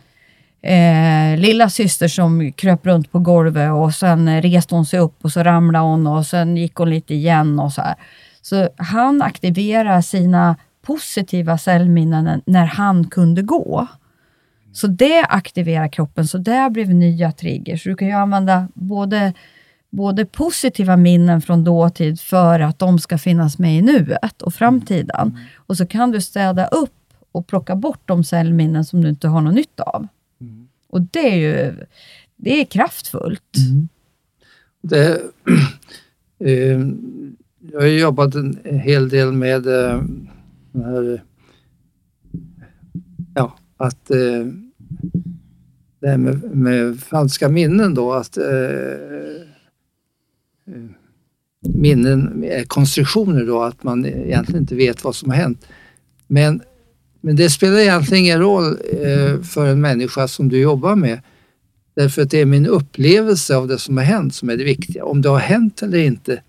eh, 0.62 1.38
lilla 1.38 1.70
syster 1.70 2.08
som 2.08 2.52
kröp 2.52 2.86
runt 2.86 3.12
på 3.12 3.18
golvet 3.18 3.72
och 3.72 3.94
sen 3.94 4.42
reste 4.42 4.74
hon 4.74 4.86
sig 4.86 5.00
upp 5.00 5.24
och 5.24 5.32
så 5.32 5.42
ramlade 5.42 5.84
hon 5.84 6.06
och 6.06 6.26
sen 6.26 6.56
gick 6.56 6.74
hon 6.74 6.90
lite 6.90 7.14
igen 7.14 7.60
och 7.60 7.72
så 7.72 7.80
här. 7.82 7.94
Så 8.42 8.68
han 8.76 9.22
aktiverade 9.22 10.02
sina 10.02 10.56
positiva 10.82 11.58
cellminnen 11.58 12.42
när 12.46 12.66
han 12.66 13.04
kunde 13.04 13.42
gå. 13.42 13.86
Så 14.72 14.86
det 14.86 15.24
aktiverar 15.28 15.88
kroppen, 15.88 16.26
så 16.26 16.38
det 16.38 16.70
blev 16.70 16.88
nya 16.88 17.32
triggers. 17.32 17.84
du 17.84 17.96
kan 17.96 18.08
ju 18.08 18.14
använda 18.14 18.68
både, 18.74 19.32
både 19.90 20.26
positiva 20.26 20.96
minnen 20.96 21.42
från 21.42 21.64
dåtid 21.64 22.20
för 22.20 22.60
att 22.60 22.78
de 22.78 22.98
ska 22.98 23.18
finnas 23.18 23.58
med 23.58 23.78
i 23.78 23.82
nuet 23.82 24.42
och 24.42 24.54
framtiden. 24.54 25.28
Mm. 25.28 25.38
Och 25.56 25.76
så 25.76 25.86
kan 25.86 26.10
du 26.10 26.20
städa 26.20 26.66
upp 26.66 26.92
och 27.32 27.46
plocka 27.46 27.76
bort 27.76 28.02
de 28.04 28.24
cellminnen 28.24 28.84
som 28.84 29.02
du 29.02 29.08
inte 29.08 29.28
har 29.28 29.40
någon 29.40 29.54
nytta 29.54 29.82
av. 29.82 30.08
Och 30.96 31.02
det 31.02 31.28
är 31.28 31.36
ju 31.36 31.74
det 32.36 32.60
är 32.60 32.64
kraftfullt. 32.64 33.56
Mm. 33.70 33.88
Det, 34.80 35.20
eh, 36.38 36.80
jag 37.72 37.80
har 37.80 37.86
jobbat 37.86 38.34
en 38.34 38.58
hel 38.64 39.08
del 39.08 39.32
med 39.32 39.66
eh, 39.66 40.02
här, 40.74 41.22
ja, 43.34 43.58
att 43.76 44.10
eh, 44.10 44.46
det 46.00 46.08
här 46.08 46.18
med, 46.18 46.56
med 46.56 47.00
falska 47.00 47.48
minnen 47.48 47.94
då, 47.94 48.12
att 48.12 48.36
eh, 48.36 48.44
eh, 50.66 50.84
minnen 51.60 52.44
är 52.44 52.64
konstruktioner 52.64 53.46
då, 53.46 53.62
att 53.62 53.82
man 53.82 54.06
egentligen 54.06 54.60
inte 54.60 54.74
vet 54.74 55.04
vad 55.04 55.14
som 55.14 55.30
har 55.30 55.36
hänt. 55.36 55.66
Men, 56.26 56.62
men 57.26 57.36
det 57.36 57.50
spelar 57.50 57.78
egentligen 57.78 58.24
ingen 58.24 58.40
roll 58.40 58.78
eh, 59.02 59.42
för 59.42 59.66
en 59.66 59.80
människa 59.80 60.28
som 60.28 60.48
du 60.48 60.58
jobbar 60.58 60.96
med. 60.96 61.20
Därför 61.96 62.22
att 62.22 62.30
det 62.30 62.40
är 62.40 62.44
min 62.44 62.66
upplevelse 62.66 63.56
av 63.56 63.68
det 63.68 63.78
som 63.78 63.96
har 63.96 64.04
hänt 64.04 64.34
som 64.34 64.50
är 64.50 64.56
det 64.56 64.64
viktiga. 64.64 65.04
Om 65.04 65.22
det 65.22 65.28
har 65.28 65.38
hänt 65.38 65.82
eller 65.82 65.98
inte 65.98 66.42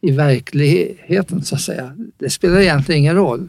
i 0.00 0.10
verkligheten 0.10 1.44
så 1.44 1.54
att 1.54 1.60
säga, 1.60 1.96
det 2.18 2.30
spelar 2.30 2.60
egentligen 2.60 2.98
ingen 2.98 3.16
roll. 3.16 3.48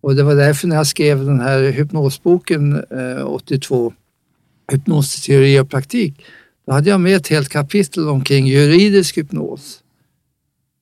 Och 0.00 0.14
det 0.14 0.22
var 0.22 0.34
därför 0.34 0.68
när 0.68 0.76
jag 0.76 0.86
skrev 0.86 1.24
den 1.24 1.40
här 1.40 1.62
hypnosboken 1.62 2.84
eh, 2.90 3.26
82 3.26 3.92
hypnosteori 4.72 5.60
och 5.60 5.70
praktik, 5.70 6.24
då 6.66 6.72
hade 6.72 6.90
jag 6.90 7.00
med 7.00 7.16
ett 7.16 7.28
helt 7.28 7.48
kapitel 7.48 8.08
omkring 8.08 8.46
juridisk 8.46 9.18
hypnos. 9.18 9.80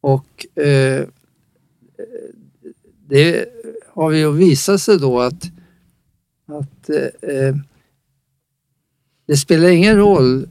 Och 0.01 0.47
eh, 0.57 0.97
eh 0.97 1.07
det 3.09 3.47
har 3.95 4.11
ju 4.11 4.33
visat 4.33 4.81
sig 4.81 4.99
då 4.99 5.21
att, 5.21 5.45
att 6.47 6.91
eh, 6.91 7.57
det 9.27 9.37
spelar 9.37 9.69
ingen 9.69 9.97
roll 9.97 10.49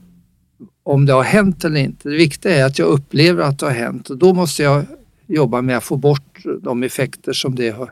om 0.82 1.06
det 1.06 1.12
har 1.12 1.22
hänt 1.22 1.64
eller 1.64 1.80
inte. 1.80 2.08
Det 2.08 2.16
viktiga 2.16 2.56
är 2.56 2.64
att 2.64 2.78
jag 2.78 2.88
upplever 2.88 3.42
att 3.42 3.58
det 3.58 3.66
har 3.66 3.72
hänt 3.72 4.10
och 4.10 4.16
då 4.16 4.34
måste 4.34 4.62
jag 4.62 4.84
jobba 5.26 5.62
med 5.62 5.76
att 5.76 5.84
få 5.84 5.96
bort 5.96 6.42
de 6.62 6.82
effekter 6.82 7.32
som 7.32 7.54
det 7.54 7.70
har 7.70 7.80
gjort. 7.80 7.90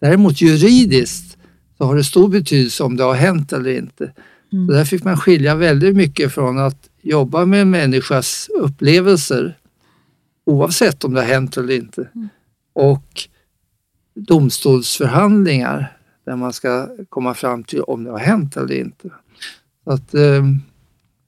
Däremot 0.00 0.40
juridiskt 0.40 1.36
så 1.78 1.84
har 1.84 1.96
det 1.96 2.04
stor 2.04 2.28
betydelse 2.28 2.82
om 2.82 2.96
det 2.96 3.04
har 3.04 3.14
hänt 3.14 3.52
eller 3.52 3.70
inte. 3.70 4.12
Mm. 4.52 4.66
där 4.66 4.84
fick 4.84 5.04
man 5.04 5.16
skilja 5.16 5.54
väldigt 5.54 5.96
mycket 5.96 6.32
från 6.32 6.58
att 6.58 6.88
jobba 7.02 7.44
med 7.44 7.62
en 7.62 7.70
människas 7.70 8.48
upplevelser 8.60 9.58
oavsett 10.44 11.04
om 11.04 11.14
det 11.14 11.20
har 11.20 11.28
hänt 11.28 11.56
eller 11.56 11.74
inte. 11.74 12.08
Mm. 12.14 12.28
Och 12.72 13.28
domstolsförhandlingar 14.16 15.96
där 16.24 16.36
man 16.36 16.52
ska 16.52 16.88
komma 17.08 17.34
fram 17.34 17.64
till 17.64 17.82
om 17.82 18.04
det 18.04 18.10
har 18.10 18.18
hänt 18.18 18.56
eller 18.56 18.74
inte. 18.74 19.10
Så 19.84 19.90
att, 19.92 20.14
eh, 20.14 20.44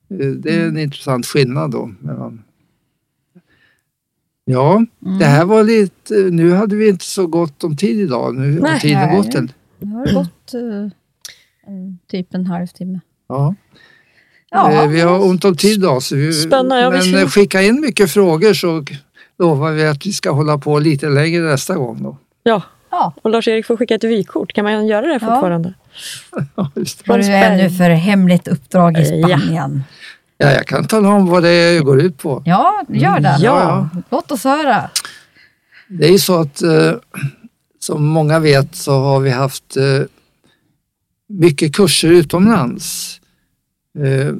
det 0.08 0.50
är 0.50 0.60
en 0.60 0.68
mm. 0.68 0.78
intressant 0.78 1.26
skillnad 1.26 1.70
då. 1.70 1.92
Mellan... 2.00 2.42
Ja, 4.44 4.76
mm. 4.76 5.18
det 5.18 5.24
här 5.24 5.44
var 5.44 5.64
lite, 5.64 6.14
nu 6.14 6.52
hade 6.52 6.76
vi 6.76 6.88
inte 6.88 7.04
så 7.04 7.26
gott 7.26 7.64
om 7.64 7.76
tid 7.76 8.00
idag. 8.00 8.34
Nu 8.34 8.60
har 8.60 8.78
tiden 8.78 9.16
gått. 9.16 9.34
Nu 9.78 9.94
har 9.94 10.06
det 10.06 10.12
gått 10.12 10.54
uh, 10.54 10.88
typ 12.06 12.34
en 12.34 12.46
halvtimme. 12.46 13.00
Ja. 13.28 13.54
ja. 14.50 14.72
Eh, 14.72 14.88
vi 14.88 15.00
har 15.00 15.24
ont 15.24 15.44
om 15.44 15.56
tid 15.56 15.78
idag, 15.78 16.02
så 16.02 16.16
vi, 16.16 16.32
Spännande, 16.32 16.90
men 16.90 17.00
vi 17.00 17.26
skicka 17.26 17.62
in 17.62 17.80
mycket 17.80 18.10
frågor 18.10 18.54
så 18.54 18.84
lovar 19.38 19.72
vi 19.72 19.86
att 19.86 20.06
vi 20.06 20.12
ska 20.12 20.30
hålla 20.30 20.58
på 20.58 20.78
lite 20.78 21.08
längre 21.08 21.42
nästa 21.42 21.76
gång. 21.76 22.02
Då. 22.02 22.18
Ja. 22.42 22.62
Ja, 22.98 23.12
och 23.22 23.30
Lars-Erik 23.30 23.66
får 23.66 23.76
skicka 23.76 23.94
ett 23.94 24.04
vykort. 24.04 24.52
Kan 24.52 24.64
man 24.64 24.86
göra 24.86 25.06
det 25.06 25.20
fortfarande? 25.20 25.74
Ja, 26.54 26.70
just 26.74 26.98
det. 26.98 27.04
Vad 27.10 27.20
är 27.20 27.50
det 27.50 27.56
nu 27.56 27.70
för 27.70 27.90
hemligt 27.90 28.48
uppdrag 28.48 28.98
i 28.98 29.04
Spanien? 29.04 29.82
Ja. 30.38 30.46
ja, 30.46 30.52
jag 30.52 30.66
kan 30.66 30.86
tala 30.86 31.08
om 31.08 31.26
vad 31.26 31.42
det 31.42 31.84
går 31.84 32.00
ut 32.00 32.18
på. 32.18 32.42
Ja, 32.46 32.84
gör 32.88 33.20
det. 33.20 33.28
Mm, 33.28 33.42
ja. 33.42 33.88
Låt 34.10 34.30
oss 34.30 34.44
höra. 34.44 34.90
Det 35.88 36.06
är 36.06 36.12
ju 36.12 36.18
så 36.18 36.40
att 36.40 36.62
eh, 36.62 36.92
som 37.80 38.06
många 38.06 38.38
vet 38.38 38.74
så 38.74 38.92
har 38.92 39.20
vi 39.20 39.30
haft 39.30 39.76
eh, 39.76 40.02
mycket 41.28 41.74
kurser 41.76 42.08
utomlands 42.08 43.18
Eh, 43.98 44.34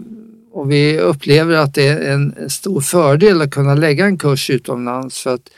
och 0.53 0.71
vi 0.71 0.99
upplever 0.99 1.57
att 1.57 1.75
det 1.75 1.89
är 1.89 2.13
en 2.13 2.51
stor 2.51 2.81
fördel 2.81 3.43
att 3.43 3.51
kunna 3.51 3.75
lägga 3.75 4.05
en 4.05 4.19
kurs 4.19 4.51
utomlands 4.51 5.23
för 5.23 5.35
att 5.35 5.51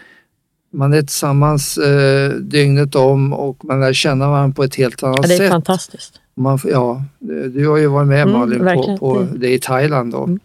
man 0.73 0.93
är 0.93 1.01
tillsammans 1.03 1.79
eh, 1.79 2.31
dygnet 2.31 2.95
om 2.95 3.33
och 3.33 3.65
man 3.65 3.81
lär 3.81 3.93
känna 3.93 4.29
varandra 4.31 4.55
på 4.55 4.65
ett 4.65 4.75
helt 4.75 5.03
annat 5.03 5.17
sätt. 5.17 5.25
Ja, 5.25 5.29
det 5.29 5.35
är 5.35 5.39
sätt. 5.39 5.51
fantastiskt. 5.51 6.21
Man, 6.35 6.59
ja, 6.65 7.03
du 7.55 7.69
har 7.69 7.77
ju 7.77 7.87
varit 7.87 8.09
med 8.09 8.23
Mm, 8.23 8.33
Malin 8.39 8.59
på, 8.77 8.97
på 8.99 9.17
Mm. 9.21 9.41
det 9.41 9.53
i 9.55 9.59
Thailand 9.59 10.13
då. 10.13 10.39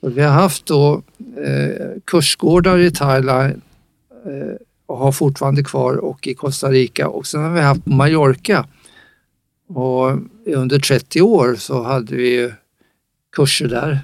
Och 0.00 0.18
vi 0.18 0.22
har 0.22 0.32
haft 0.32 0.66
då 0.66 1.02
eh, 1.44 1.86
kursgårdar 2.04 2.78
i 2.78 2.90
Thailand 2.90 3.52
eh, 4.26 4.56
och 4.86 4.98
har 4.98 5.12
fortfarande 5.12 5.64
kvar 5.64 5.96
och 5.96 6.26
i 6.26 6.34
Costa 6.34 6.70
Rica 6.70 7.08
och 7.08 7.26
sen 7.26 7.42
har 7.42 7.50
vi 7.50 7.60
haft 7.60 7.84
på 7.84 7.90
Mallorca. 7.90 8.66
Och 9.68 10.18
under 10.46 10.78
30 10.78 11.20
år 11.22 11.54
så 11.58 11.82
hade 11.82 12.16
vi 12.16 12.52
kurser 13.36 13.68
där. 13.68 14.00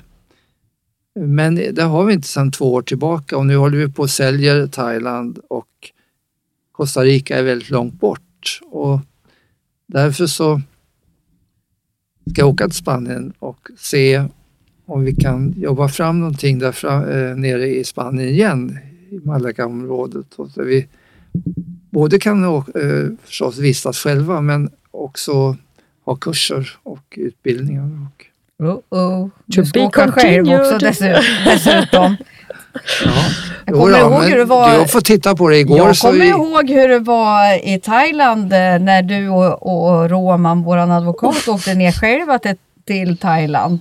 Men 1.14 1.55
det 1.55 1.83
har 1.83 2.05
vi 2.05 2.12
inte 2.12 2.29
sedan 2.29 2.51
två 2.51 2.72
år 2.72 2.83
tillbaka 2.83 3.37
och 3.37 3.46
nu 3.46 3.57
håller 3.57 3.79
vi 3.79 3.92
på 3.92 4.03
och 4.03 4.11
säljer 4.11 4.66
Thailand 4.66 5.38
och 5.48 5.68
Costa 6.72 7.05
Rica 7.05 7.38
är 7.38 7.42
väldigt 7.42 7.70
långt 7.70 8.01
bort. 8.01 8.61
Och 8.62 9.01
därför 9.87 10.27
så 10.27 10.61
ska 12.31 12.40
jag 12.40 12.48
åka 12.48 12.64
till 12.64 12.77
Spanien 12.77 13.33
och 13.38 13.68
se 13.79 14.25
om 14.87 15.05
vi 15.05 15.14
kan 15.14 15.55
jobba 15.57 15.88
fram 15.88 16.20
någonting 16.20 16.59
där 16.59 16.72
fram, 16.72 17.05
eh, 17.05 17.37
nere 17.37 17.66
i 17.66 17.85
Spanien 17.85 18.29
igen, 18.29 18.79
i 19.11 19.18
Malaga-området. 19.18 20.27
Där 20.55 20.64
vi 20.64 20.88
både 21.90 22.18
kan 22.18 22.44
eh, 22.44 22.62
förstås 23.25 23.59
vistas 23.59 23.98
själva 23.98 24.40
men 24.40 24.70
också 24.90 25.57
ha 26.05 26.16
kurser 26.16 26.79
och 26.83 27.14
utbildningar. 27.16 28.07
Och, 28.07 28.27
Oh, 28.70 28.81
oh. 28.90 29.29
Du 29.46 29.64
ska 29.64 29.81
be 29.81 29.87
åka 29.87 30.12
själv 30.12 30.48
också 30.61 30.79
dessutom. 31.44 32.16
ja. 33.05 33.11
Jag 33.66 33.75
kommer 33.75 33.98
ihåg 33.98 34.22
hur 34.25 34.37
det 34.37 34.44
var- 34.44 34.79
har 34.79 34.85
fått 34.85 35.05
titta 35.05 35.37
på 35.37 35.48
det 35.48 35.59
igår. 35.59 35.79
Jag 35.79 35.96
så 35.96 36.07
kommer 36.07 36.20
vi- 36.20 36.29
ihåg 36.31 36.70
hur 36.70 36.88
det 36.88 36.98
var 36.98 37.68
i 37.68 37.81
Thailand 37.81 38.53
eh, 38.53 38.59
när 38.79 39.03
du 39.03 39.29
och, 39.29 39.62
och 39.66 40.11
Roman, 40.11 40.62
våran 40.62 40.90
advokat, 40.90 41.48
åkte 41.48 41.75
ner 41.75 41.92
själva 41.92 42.38
till, 42.38 42.57
till 42.87 43.18
Thailand. 43.18 43.81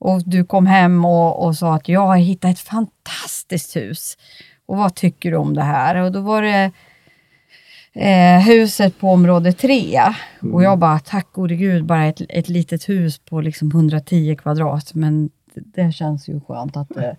Och 0.00 0.22
du 0.26 0.44
kom 0.44 0.66
hem 0.66 1.04
och, 1.04 1.44
och 1.46 1.56
sa 1.56 1.74
att 1.74 1.88
jag 1.88 2.06
har 2.06 2.16
hittat 2.16 2.50
ett 2.50 2.60
fantastiskt 2.60 3.76
hus. 3.76 4.16
Och 4.66 4.76
vad 4.76 4.94
tycker 4.94 5.30
du 5.30 5.36
om 5.36 5.54
det 5.54 5.62
här? 5.62 5.94
Och 5.96 6.12
då 6.12 6.20
var 6.20 6.42
det 6.42 6.70
eh, 7.94 8.40
huset 8.40 8.98
på 8.98 9.10
område 9.10 9.52
tre. 9.52 10.00
Och 10.52 10.62
jag 10.62 10.78
bara, 10.78 10.98
tack 10.98 11.32
gode 11.32 11.54
gud, 11.54 11.84
bara 11.84 12.06
ett, 12.06 12.20
ett 12.28 12.48
litet 12.48 12.88
hus 12.88 13.18
på 13.18 13.40
liksom 13.40 13.70
110 13.70 14.36
kvadrat. 14.36 14.94
Men 14.94 15.30
det, 15.54 15.82
det 15.82 15.92
känns 15.92 16.28
ju 16.28 16.40
skönt 16.40 16.76
att 16.76 16.88
det... 16.88 17.16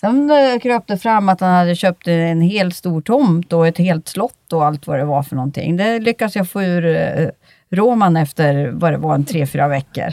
Sen 0.00 0.30
kröp 0.62 0.86
det 0.86 0.98
fram 0.98 1.28
att 1.28 1.40
han 1.40 1.50
hade 1.50 1.74
köpt 1.74 2.08
en 2.08 2.40
hel 2.40 2.72
stor 2.72 3.00
tomt 3.00 3.52
och 3.52 3.66
ett 3.66 3.78
helt 3.78 4.08
slott 4.08 4.52
och 4.52 4.64
allt 4.64 4.86
vad 4.86 4.98
det 4.98 5.04
var 5.04 5.22
för 5.22 5.36
någonting. 5.36 5.76
Det 5.76 5.98
lyckas 5.98 6.36
jag 6.36 6.50
få 6.50 6.62
ur 6.62 6.86
eh, 6.86 7.28
Roman 7.70 8.16
efter 8.16 8.70
vad 8.70 8.92
det 8.92 8.98
var, 8.98 9.14
en 9.14 9.24
tre, 9.24 9.46
fyra 9.46 9.68
veckor. 9.68 10.12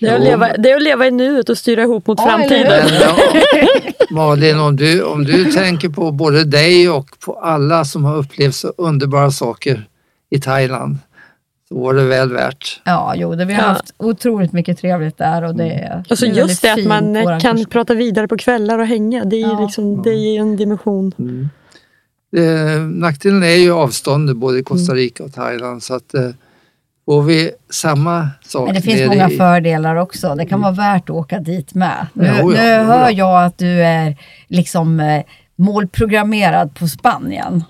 Det 0.00 0.06
är, 0.06 0.14
att 0.16 0.20
leva, 0.24 0.52
det 0.58 0.70
är 0.70 0.76
att 0.76 0.82
leva 0.82 1.06
i 1.06 1.10
nuet 1.10 1.48
och 1.48 1.58
styra 1.58 1.82
ihop 1.82 2.06
mot 2.06 2.18
Ja, 2.18 2.24
framtiden. 2.26 2.66
eller 2.66 2.84
Men, 2.84 3.00
ja, 3.00 3.68
Malin, 4.10 4.58
om 4.58 4.76
du, 4.76 5.02
om 5.02 5.24
du 5.24 5.44
tänker 5.52 5.88
på 5.88 6.10
både 6.10 6.44
dig 6.44 6.90
och 6.90 7.06
på 7.24 7.32
alla 7.34 7.84
som 7.84 8.04
har 8.04 8.16
upplevt 8.16 8.54
så 8.54 8.72
underbara 8.76 9.30
saker 9.30 9.88
i 10.30 10.40
Thailand 10.40 10.98
så 11.68 11.80
var 11.80 11.94
det 11.94 12.04
väl 12.04 12.32
värt. 12.32 12.80
Ja, 12.84 13.12
jo, 13.16 13.34
det, 13.34 13.44
vi 13.44 13.54
har 13.54 13.62
Ja. 13.62 13.68
haft 13.68 13.94
otroligt 13.96 14.52
mycket 14.52 14.78
trevligt 14.78 15.18
där 15.18 15.42
och 15.44 15.54
det 15.54 15.70
är 15.70 16.04
Alltså 16.10 16.26
det 16.26 16.32
är 16.32 16.34
just 16.34 16.62
det 16.62 16.72
att 16.72 16.84
man 16.86 17.16
eh, 17.16 17.38
kan 17.38 17.56
kurs. 17.56 17.66
prata 17.66 17.94
vidare 17.94 18.28
på 18.28 18.36
kvällar 18.36 18.78
och 18.78 18.86
hänga. 18.86 19.24
Det, 19.24 19.36
är 19.36 19.40
Ja. 19.40 19.60
liksom, 19.60 20.02
det 20.02 20.36
en 20.36 20.56
dimension. 20.56 21.12
Eh, 22.36 22.80
nackdelen 22.80 23.42
är 23.42 23.54
ju 23.56 23.72
avståndet 23.72 24.36
både 24.36 24.58
i 24.58 24.62
Costa 24.62 24.94
Rica 24.94 25.24
och 25.24 25.32
Thailand 25.34 25.82
så 25.82 25.94
att 25.94 26.14
får 27.10 27.22
vi 27.22 27.50
samma 27.70 28.28
sak 28.42 28.66
Men 28.66 28.74
det 28.74 28.80
finns 28.82 29.08
många 29.08 29.30
i- 29.30 29.36
fördelar 29.36 29.96
också. 29.96 30.34
Det 30.34 30.46
kan 30.46 30.60
vara 30.60 30.72
värt 30.72 31.02
att 31.02 31.16
åka 31.16 31.38
dit 31.40 31.74
med. 31.74 32.06
Nu, 32.14 32.26
Jo, 32.26 32.52
ja, 32.52 32.62
nu 32.62 32.68
jo, 32.78 32.84
hör 32.84 33.04
ja. 33.04 33.10
jag 33.10 33.44
att 33.44 33.58
du 33.58 33.82
är 33.82 34.16
liksom 34.48 35.00
eh, 35.00 35.22
målprogrammerad 35.56 36.74
på 36.74 36.88
Spanien. 36.88 37.64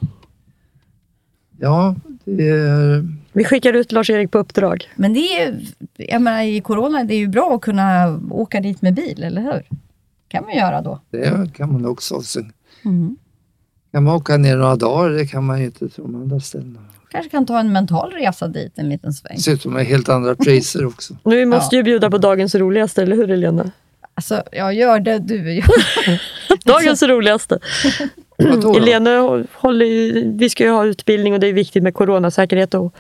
Ja, 1.59 1.94
det 2.24 2.48
är, 2.48 3.09
Vi 3.33 3.44
skickar 3.44 3.72
ut 3.72 3.92
Lars-Erik 3.92 4.31
på 4.31 4.38
uppdrag. 4.38 4.88
Men 4.96 5.12
det 5.14 5.20
är, 5.20 5.61
jag 5.96 6.22
menar, 6.22 6.42
i 6.42 6.61
corona, 6.61 7.05
det 7.05 7.14
är 7.14 7.18
ju 7.18 7.29
bra 7.29 7.55
att 7.55 7.61
kunna 7.61 8.20
åka 8.31 8.61
dit 8.61 8.83
med 8.83 8.94
bil, 8.94 9.22
eller 9.22 9.42
hur? 9.42 9.62
kan 10.29 10.44
man 10.44 10.57
göra 10.57 10.81
då. 10.83 11.00
det 11.11 11.55
kan 11.57 11.72
man 11.72 11.87
också. 11.87 12.20
Sen 12.22 12.53
Mm. 12.85 13.16
kan 13.92 14.05
man 14.05 14.14
åka 14.14 14.37
ner 14.37 14.57
några 14.57 14.76
dagar, 14.76 15.11
det 15.11 15.26
kan 15.26 15.44
man 15.44 15.59
ju 15.61 15.64
inte 15.64 15.79
till 15.88 16.03
de 16.03 16.14
andra 16.14 16.40
ställena. 16.40 16.81
Kanske 17.12 17.31
kan 17.31 17.46
ta 17.46 17.61
en 17.61 17.73
mental 17.73 18.11
resa 18.11 18.49
dit 18.49 18.73
en 18.77 18.88
liten 18.88 19.12
sväng. 19.12 19.37
Dessutom 19.37 19.77
är 19.77 19.85
helt 19.85 20.09
andra 20.09 20.35
priser 20.35 20.87
också. 20.87 21.16
Nu 21.25 21.44
måste 21.46 21.77
ju 21.77 21.83
bjuda 21.83 22.11
på 22.11 22.18
dagens 22.18 22.55
roligaste, 22.55 23.03
eller 23.03 23.16
hur 23.16 23.29
Helena? 23.29 23.70
Alltså, 24.14 24.42
jag 24.53 24.75
gör 24.75 25.01
det 25.01 25.18
du 25.18 25.53
gör. 25.53 25.64
Dagens 26.64 27.03
roligaste. 27.03 27.59
Elene 28.77 29.44
håller 29.55 30.38
vi 30.38 30.51
ska 30.51 30.64
ju 30.64 30.70
ha 30.70 30.85
utbildning 30.85 31.35
och 31.35 31.40
det 31.40 31.46
är 31.46 31.53
viktigt 31.53 31.83
med 31.83 31.94
coronasäkerhet. 31.94 32.75
Och, 32.75 32.94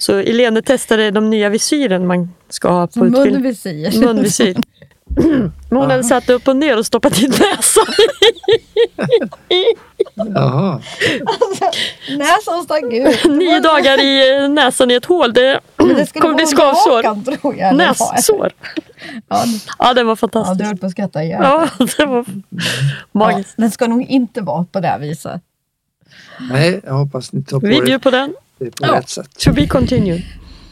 så 0.00 0.16
Elene 0.16 0.62
testade 0.62 1.10
de 1.10 1.30
nya 1.30 1.48
visiren 1.48 2.06
man 2.06 2.30
ska 2.48 2.68
ha 2.70 2.86
på 2.86 3.06
utbildning. 3.06 3.32
Munvisir. 3.32 4.00
Munvisir. 4.00 4.56
Men 5.68 5.78
hon 5.78 5.90
hade 5.90 6.04
satt 6.04 6.30
upp 6.30 6.48
och 6.48 6.56
ner 6.56 6.78
och 6.78 6.86
stoppat 6.86 7.22
in 7.22 7.30
näsan. 7.30 7.86
Jaha, 10.34 10.80
Näsan 12.18 12.62
stack 12.64 12.82
ut. 12.92 13.24
Nio 13.24 13.60
dagar 13.60 14.00
i 14.00 14.36
eh, 14.42 14.48
näsan 14.48 14.90
i 14.90 14.94
ett 14.94 15.04
hål. 15.04 15.32
Det 15.32 15.60
det 15.76 16.12
kommer 16.20 16.34
bli 16.34 16.44
vara 16.44 16.46
skavsår. 16.74 17.72
Nässår. 17.74 18.52
Ja, 19.28 19.44
Ja, 19.78 19.94
det 19.94 20.02
var 20.04 20.10
ja, 20.10 20.14
du 20.14 20.16
fantastiskt. 20.16 20.62
höll 20.66 20.76
på 20.76 20.86
att 20.86 20.92
skratta 20.92 21.22
ihjäl 21.24 21.40
Ja, 21.42 21.68
det 21.96 22.04
var 22.06 22.24
Ja, 22.48 22.58
magiskt. 23.12 23.54
Den 23.56 23.70
ska 23.70 23.86
nog 23.86 24.02
inte 24.02 24.40
vara 24.40 24.64
på 24.72 24.80
det 24.80 24.88
här 24.88 24.98
viset. 24.98 25.40
nej, 26.50 26.80
jag 26.84 26.92
hoppas 26.94 27.32
ni 27.32 27.42
tar 27.44 27.60
på 27.60 27.66
Vi 27.66 27.72
bjuder 27.80 27.98
på 27.98 28.10
den. 28.10 28.34
det 28.58 28.70
på 28.76 28.86
Ja. 28.86 28.94
rätt 28.94 29.08
sätt. 29.08 29.38
To 29.38 29.52
be 29.52 29.66
continued. 29.66 30.22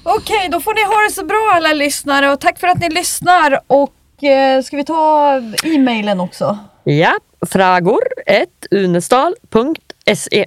Okej, 0.03 0.49
då 0.53 0.61
får 0.61 0.75
ni 0.75 0.83
ha 0.97 1.03
det 1.09 1.15
så 1.15 1.25
bra 1.25 1.53
alla 1.57 1.73
lyssnare 1.73 2.31
och 2.33 2.41
tack 2.41 2.59
för 2.59 2.67
att 2.67 2.79
ni 2.81 2.89
lyssnar. 2.89 3.61
Och 3.67 4.25
eh, 4.25 4.63
ska 4.63 4.77
vi 4.77 4.85
ta 4.85 5.33
e-mailen 5.65 6.21
också? 6.21 6.59
Ja, 6.85 7.13
fragor 7.47 8.03
1 8.27 8.49
unestal.se. 8.71 10.47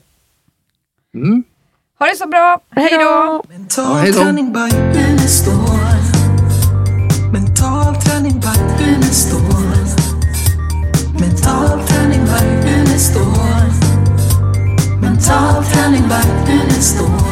Mm. 1.16 1.44
Ha 2.00 2.06
det 2.06 2.16
så 2.16 2.28
bra. 2.28 2.60
Hej 2.70 2.98
då! 3.00 3.44
Mental 3.50 4.14
träning 4.14 4.54
by 4.54 4.76
Unestål. 5.00 5.54
Mental 7.34 7.96
träning 8.02 8.40
by 8.40 8.84
Unestål. 8.84 9.42
Mental 11.20 11.88
träning 11.88 12.26
by 12.26 12.70
Unestål. 12.74 13.74
Mental 15.02 15.64
träning 15.64 16.04
by 16.04 16.54
Unestål. 16.54 17.23